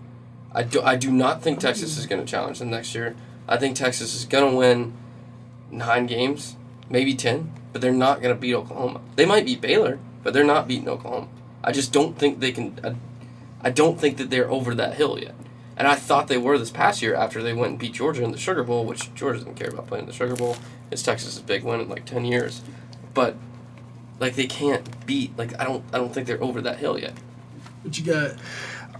[0.52, 3.16] I do, I do not think Texas is going to challenge them next year.
[3.48, 4.94] I think Texas is going to win
[5.70, 6.56] nine games,
[6.88, 9.00] maybe 10, but they're not going to beat Oklahoma.
[9.16, 11.28] They might beat Baylor, but they're not beating Oklahoma.
[11.62, 12.78] I just don't think they can.
[12.84, 12.94] I,
[13.68, 15.34] I don't think that they're over that hill yet.
[15.76, 18.32] And I thought they were this past year after they went and beat Georgia in
[18.32, 20.56] the Sugar Bowl, which Georgia doesn't care about playing the Sugar Bowl.
[20.90, 22.62] It's Texas' big win in like ten years,
[23.12, 23.36] but
[24.20, 25.36] like they can't beat.
[25.36, 25.84] Like I don't.
[25.92, 27.14] I don't think they're over that hill yet.
[27.82, 28.36] What you got?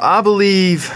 [0.00, 0.92] I believe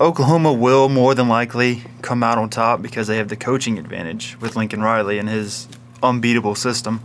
[0.00, 4.36] Oklahoma will more than likely come out on top because they have the coaching advantage
[4.40, 5.68] with Lincoln Riley and his
[6.02, 7.00] unbeatable system.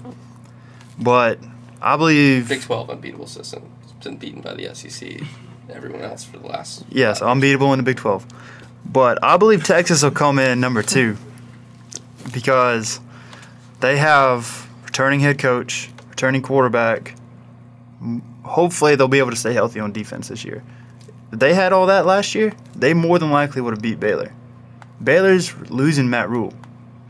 [0.98, 1.40] But
[1.82, 3.64] I believe Big Twelve unbeatable system.
[3.84, 5.22] It's been beaten by the SEC,
[5.70, 6.86] everyone else for the last.
[6.90, 8.26] Yes, unbeatable in the Big 12.
[8.86, 11.18] But I believe Texas will come in at number two
[12.34, 13.00] because
[13.80, 17.16] they have returning head coach, returning quarterback.
[18.44, 20.64] Hopefully, they'll be able to stay healthy on defense this year.
[21.32, 24.32] If they had all that last year, they more than likely would have beat Baylor.
[25.04, 26.54] Baylor's losing Matt Rhule,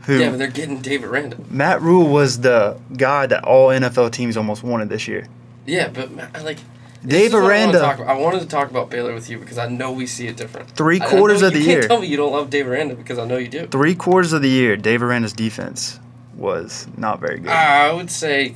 [0.02, 1.36] who Yeah, but they're getting Dave Aranda.
[1.50, 5.28] Matt Rhule was the guy that all NFL teams almost wanted this year.
[5.66, 6.10] Yeah, but
[6.42, 6.58] like.
[7.02, 9.38] This Dave is what I wanna Aranda- I wanted to talk about Baylor with you
[9.38, 10.70] because I know we see it different.
[10.70, 11.78] Three I- I quarters know of the you year.
[11.80, 13.66] can't tell me you don't love Dave Aranda because I know you do.
[13.66, 15.98] Three quarters of the year, Dave Aranda's defense
[16.36, 17.50] was not very good.
[17.50, 18.54] I would say.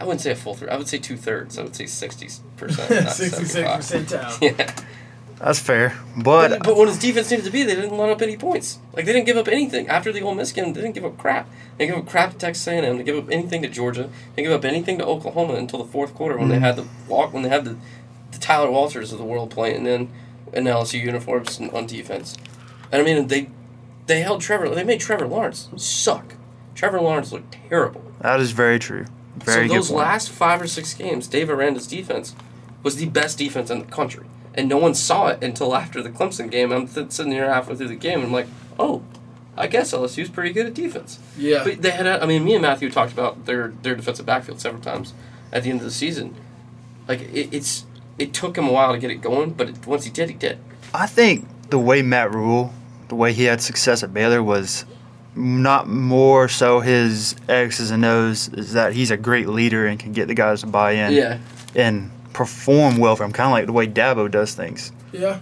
[0.00, 0.68] I wouldn't say a full three.
[0.68, 1.58] I would say two thirds.
[1.58, 3.08] I would say sixty percent.
[3.10, 4.38] Sixty-six percentile.
[4.58, 4.72] Yeah,
[5.38, 8.36] That's fair, but, but when his defense needed to be, they didn't let up any
[8.36, 8.80] points.
[8.92, 10.72] Like they didn't give up anything after the Ole Miss game.
[10.72, 11.48] They didn't give up crap.
[11.76, 12.98] They give up crap to Texas A&M.
[12.98, 14.10] They give up anything to Georgia.
[14.34, 16.62] They didn't give up anything to Oklahoma until the fourth quarter when they mm.
[16.62, 17.76] had the walk when they had the,
[18.32, 20.10] the Tyler Walters of the world playing in
[20.52, 22.36] in LSU uniforms and on defense.
[22.90, 23.48] And I mean they
[24.06, 24.68] they held Trevor.
[24.74, 26.34] They made Trevor Lawrence suck.
[26.74, 28.02] Trevor Lawrence looked terrible.
[28.20, 29.06] that is very true.
[29.36, 29.78] Very so good.
[29.78, 29.98] those point.
[29.98, 32.34] last five or six games, Dave Aranda's defense
[32.82, 34.26] was the best defense in the country,
[34.58, 36.72] and no one saw it until after the Clemson game.
[36.72, 38.48] I'm th- sitting here halfway through the game, and I'm like,
[38.78, 39.02] oh,
[39.56, 41.18] I guess LSU's pretty good at defense.
[41.36, 41.64] Yeah.
[41.64, 44.60] But they had, a, I mean, me and Matthew talked about their their defensive backfield
[44.60, 45.14] several times
[45.52, 46.34] at the end of the season.
[47.08, 47.86] Like it, it's
[48.18, 50.34] it took him a while to get it going, but it, once he did, he
[50.34, 50.58] did.
[50.92, 52.72] I think the way Matt Rhule,
[53.08, 54.84] the way he had success at Baylor was
[55.34, 60.12] not more so his X's and O's is that he's a great leader and can
[60.12, 61.38] get the guys to buy in Yeah.
[61.76, 64.92] and perform well for him, kind of like the way Dabo does things.
[65.12, 65.40] Yeah.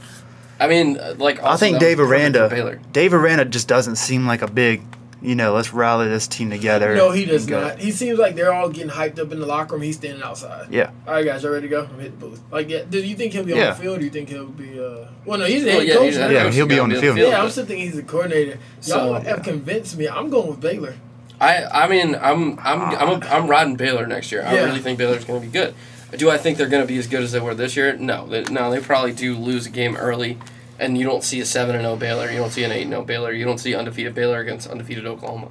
[0.59, 4.51] I mean, like I think Dave was Aranda, Dave Aranda just doesn't seem like a
[4.51, 4.81] big,
[5.21, 6.95] you know, let's rally this team together.
[6.97, 7.79] No, he does not.
[7.79, 9.83] He seems like they're all getting hyped up in the locker room.
[9.83, 10.73] He's standing outside.
[10.73, 10.91] Yeah.
[11.07, 11.83] All right, guys, y'all ready to go?
[11.85, 12.41] I'm hitting the booth.
[12.51, 12.85] Like, yeah.
[12.89, 13.71] Do you think he'll be on Yeah.
[13.75, 13.97] the field?
[13.97, 14.81] Or do you think he'll be?
[14.81, 16.05] uh Well, no, he's the Well, head yeah, coach.
[16.07, 16.27] he's the now.
[16.29, 17.19] head Yeah, he'll be on the on field.
[17.19, 18.53] Yeah, I'm still thinking he's the coordinator.
[18.53, 19.39] Y'all So, have yeah.
[19.43, 20.09] convinced me.
[20.09, 20.95] I'm going with Baylor.
[21.39, 24.43] I I mean I'm I'm I'm a, I'm riding Baylor next year.
[24.43, 25.75] I really think Baylor's going to be good.
[26.17, 27.97] Do I think they're going to be as good as they were this year?
[27.97, 28.27] No.
[28.27, 30.39] They, no, they probably do lose a game early,
[30.79, 32.31] and you don't see a seven and zero Baylor.
[32.31, 33.33] You don't see an eight and zero Baylor.
[33.33, 35.49] You don't see undefeated Baylor against undefeated Oklahoma.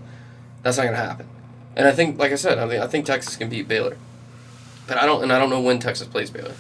[0.63, 1.27] That's not going to happen.
[1.75, 3.97] And I think, like I said, I mean, I think Texas can beat Baylor,
[4.87, 6.55] but I don't, and I don't know when Texas plays Baylor,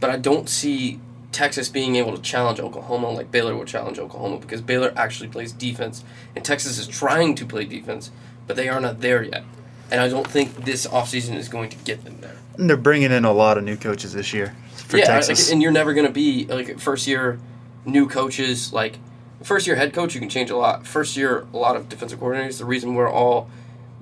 [0.00, 0.98] but I don't see
[1.32, 5.52] Texas being able to challenge Oklahoma like Baylor will challenge Oklahoma because Baylor actually plays
[5.52, 8.10] defense, and Texas is trying to play defense,
[8.46, 9.44] but they are not there yet.
[9.90, 12.36] And I don't think this offseason is going to get them there.
[12.56, 15.46] And they're bringing in a lot of new coaches this year for yeah, Texas.
[15.46, 17.38] like, and you're never going to be like first year
[17.84, 18.72] new coaches.
[18.72, 18.98] Like
[19.42, 20.86] first year head coach, you can change a lot.
[20.86, 22.58] First year, a lot of defensive coordinators.
[22.58, 23.48] The reason we're all,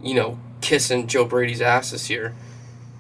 [0.03, 2.34] you know, kissing Joe Brady's ass this year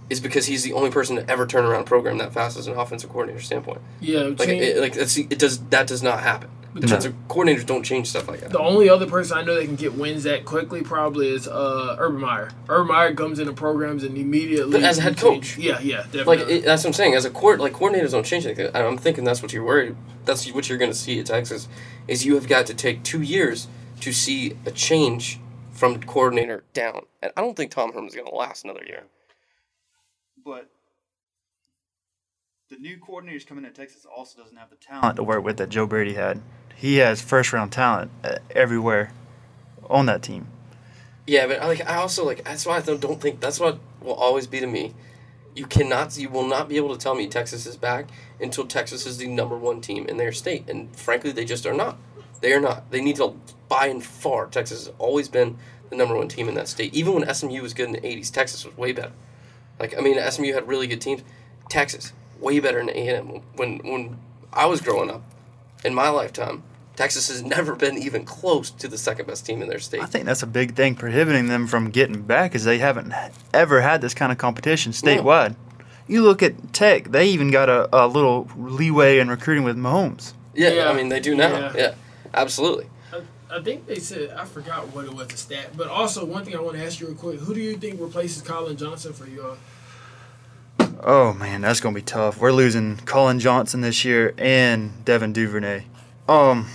[0.08, 2.66] is because he's the only person to ever turn around a program that fast as
[2.66, 3.80] an offensive coordinator standpoint.
[4.00, 6.50] Yeah, Like it, like it's, it does that does not happen.
[6.80, 8.50] Defensive coordinators don't change stuff like that.
[8.50, 11.96] The only other person I know that can get wins that quickly probably is uh,
[11.98, 12.50] Urban Meyer.
[12.68, 14.72] Urban Meyer comes into programs and immediately.
[14.72, 15.58] But as a head coach.
[15.58, 16.36] Yeah, yeah, definitely.
[16.36, 17.14] Like it, that's what I'm saying.
[17.14, 18.66] As a court, like coordinators don't change anything.
[18.66, 19.96] And I'm thinking that's what you're worried.
[20.24, 21.68] That's what you're going to see at Texas,
[22.06, 23.68] is you have got to take two years
[24.00, 25.40] to see a change
[25.72, 27.06] from coordinator down.
[27.22, 29.04] And I don't think Tom Herman's going to last another year.
[30.44, 30.70] But
[32.70, 35.68] the new coordinators coming in Texas also doesn't have the talent to work with that
[35.68, 36.40] Joe Brady had.
[36.78, 39.10] He has first round talent uh, everywhere
[39.90, 40.46] on that team.
[41.26, 44.14] Yeah, but like I also like that's why I don't, don't think that's what will
[44.14, 44.94] always be to me.
[45.56, 48.06] You cannot, you will not be able to tell me Texas is back
[48.40, 51.74] until Texas is the number one team in their state, and frankly, they just are
[51.74, 51.98] not.
[52.42, 52.92] They are not.
[52.92, 53.34] They need to
[53.68, 54.46] by and far.
[54.46, 55.58] Texas has always been
[55.90, 56.94] the number one team in that state.
[56.94, 59.12] Even when SMU was good in the '80s, Texas was way better.
[59.80, 61.22] Like I mean, SMU had really good teams.
[61.68, 63.42] Texas way better than A&M.
[63.56, 64.18] When when
[64.52, 65.24] I was growing up,
[65.84, 66.62] in my lifetime,
[66.98, 70.02] Texas has never been even close to the second best team in their state.
[70.02, 73.14] I think that's a big thing prohibiting them from getting back is they haven't
[73.54, 75.54] ever had this kind of competition statewide.
[76.08, 80.32] You look at Tech; they even got a, a little leeway in recruiting with Mahomes.
[80.54, 80.90] Yeah, Yeah.
[80.90, 81.52] I mean they do now.
[81.52, 81.72] Yeah.
[81.76, 81.94] Yeah,
[82.34, 82.88] absolutely.
[83.12, 86.44] I, I think they said I forgot what it was the stat, but also one
[86.44, 89.12] thing I want to ask you real quick: Who do you think replaces Collin Johnson
[89.12, 89.56] for y'all?
[91.04, 92.38] Oh man, that's gonna be tough.
[92.38, 95.84] We're losing Collin Johnson this year and Devin Duvernay.
[96.28, 96.66] Um,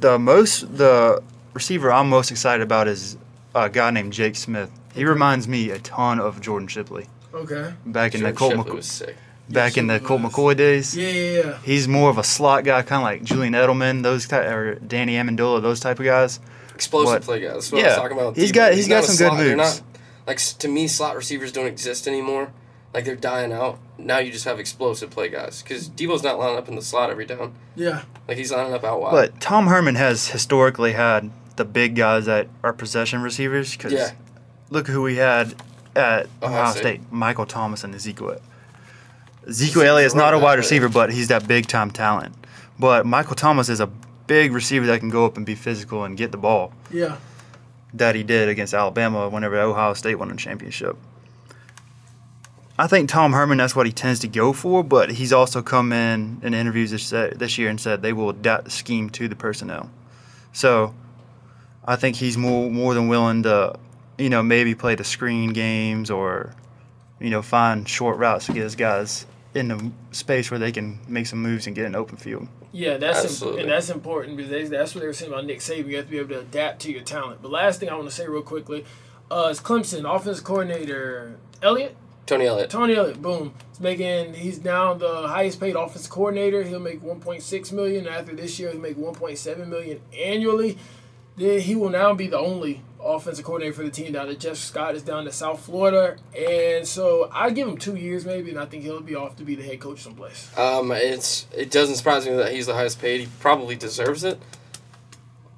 [0.00, 1.22] the most the
[1.54, 3.16] receiver I'm most excited about is
[3.54, 4.70] a guy named Jake Smith.
[4.94, 7.72] He reminds me a ton of Jordan Shipley Okay.
[7.86, 9.16] back in the Colt Shipley McCoy, was sick.
[9.48, 10.32] back in the Shipley Colt was.
[10.32, 10.96] McCoy days.
[10.96, 11.58] Yeah, yeah, yeah.
[11.64, 15.14] He's more of a slot guy, kind of like Julian Edelman, those type, or Danny
[15.14, 16.40] Amendola, those type of guys.
[16.74, 17.22] Explosive What?
[17.22, 17.52] play guys.
[17.54, 17.88] That's what I Yeah.
[17.88, 18.26] was talking about.
[18.28, 18.54] with He's Deebo.
[18.54, 19.80] got- he's got some good slot- they're moves.
[19.80, 19.82] Not,
[20.26, 22.50] like to me, slot receivers don't exist anymore.
[22.94, 23.78] Like they're dying out.
[23.98, 27.10] Now you just have explosive play guys because Deebo's not lining up in the slot
[27.10, 27.54] every down.
[27.76, 28.02] Yeah.
[28.26, 29.10] Like he's lining up out wide.
[29.12, 33.72] But Tom Herman has historically had the big guys that are possession receivers.
[33.76, 34.12] Because Yeah.
[34.70, 35.54] look who we had
[35.94, 36.80] at Ohio Ohio State.
[36.80, 38.36] State: Michael Thomas and Ezekiel.
[39.46, 42.34] Ezekiel Elliott's not a wide receiver, but he's that big time talent.
[42.78, 43.88] But Michael Thomas is a
[44.26, 46.72] big receiver that can go up and be physical and get the ball.
[46.90, 47.16] Yeah.
[47.94, 50.94] that he did against Alabama whenever Ohio State won a championship.
[52.78, 55.92] I think Tom Herman, that's what he tends to go for, but he's also come
[55.92, 59.34] in in interviews this, this year and said they will adapt the scheme to the
[59.34, 59.90] personnel.
[60.52, 60.94] So
[61.84, 63.78] I think he's more more than willing to,
[64.16, 66.54] you know, maybe play the screen games or,
[67.18, 71.00] you know, find short routes to get his guys in the space where they can
[71.08, 72.46] make some moves and get an open field.
[72.70, 75.60] Yeah, that's im- and that's important because they, that's what they were saying about Nick
[75.60, 75.88] Saban.
[75.88, 77.42] You have to be able to adapt to your talent.
[77.42, 78.84] But last thing I want to say real quickly
[79.30, 81.96] uh, is Clemson offensive coordinator Elliott
[82.28, 82.68] Tony Elliott.
[82.68, 83.22] Tony Elliott.
[83.22, 86.62] Boom, he's making he's now the highest paid offensive coordinator.
[86.62, 88.70] He'll make 1.6 million after this year.
[88.70, 90.76] He'll make 1.7 million annually.
[91.38, 94.36] Then he will now be the only offensive coordinator for the team down there.
[94.36, 98.50] Jeff Scott is down to South Florida, and so I give him two years maybe,
[98.50, 100.50] and I think he'll be off to be the head coach someplace.
[100.58, 103.20] Um, it's it doesn't surprise me that he's the highest paid.
[103.20, 104.38] He probably deserves it.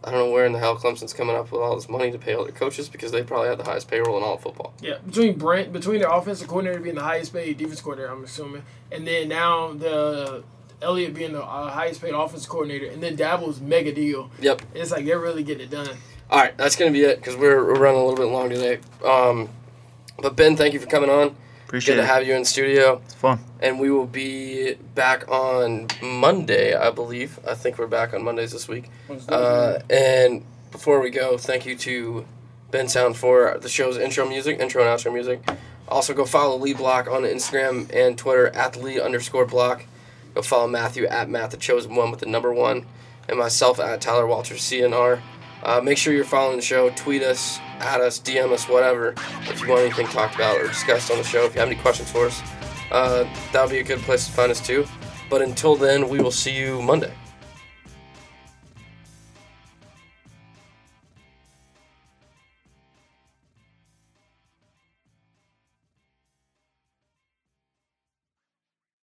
[0.02, 2.18] I don't know where in the hell Clemson's coming up with all this money to
[2.18, 4.72] pay all their coaches because they probably have the highest payroll in all of football.
[4.80, 8.62] Yeah, between Brent, between their offensive coordinator being the highest paid defense coordinator, I'm assuming,
[8.90, 10.42] and then now the
[10.80, 14.30] Elliott being the uh, highest paid offensive coordinator, and then Dabo's mega deal.
[14.40, 14.62] Yep.
[14.74, 15.96] It's like they're really getting it done.
[16.30, 18.78] All right, that's gonna be it because we're, we're running a little bit long today.
[19.04, 19.50] Um,
[20.18, 21.36] but Ben, thank you for coming on.
[21.70, 22.12] Appreciate Good to it.
[22.12, 23.38] have you in studio, It's fun.
[23.60, 27.38] and we will be back on Monday, I believe.
[27.46, 28.86] I think we're back on Mondays this week.
[29.28, 30.42] Uh, and
[30.72, 32.26] before we go, thank you to
[32.72, 35.48] Bensound for the show's intro music, intro and outro music.
[35.86, 39.84] Also, go follow Lead Block on Instagram and Twitter at Lee underscore Block.
[40.34, 42.84] Go follow Matthew at Matt the Chosen One with the number one,
[43.28, 45.20] and myself at Tyler Walters CNR.
[45.62, 46.90] Uh, make sure you're following the show.
[46.90, 49.14] Tweet us, at us, DM us, whatever.
[49.42, 51.80] If you want anything talked about or discussed on the show, if you have any
[51.80, 52.42] questions for us,
[52.92, 54.86] uh, that would be a good place to find us too.
[55.28, 57.12] But until then, we will see you Monday.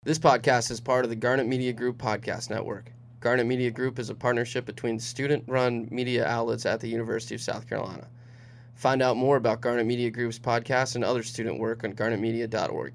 [0.04, 2.92] This podcast is part of the Garnet Media Group podcast network.
[3.20, 7.42] Garnet Media Group is a partnership between student run media outlets at the University of
[7.42, 8.08] South Carolina.
[8.80, 12.94] Find out more about Garnet Media Group's podcast and other student work on garnetmedia.org.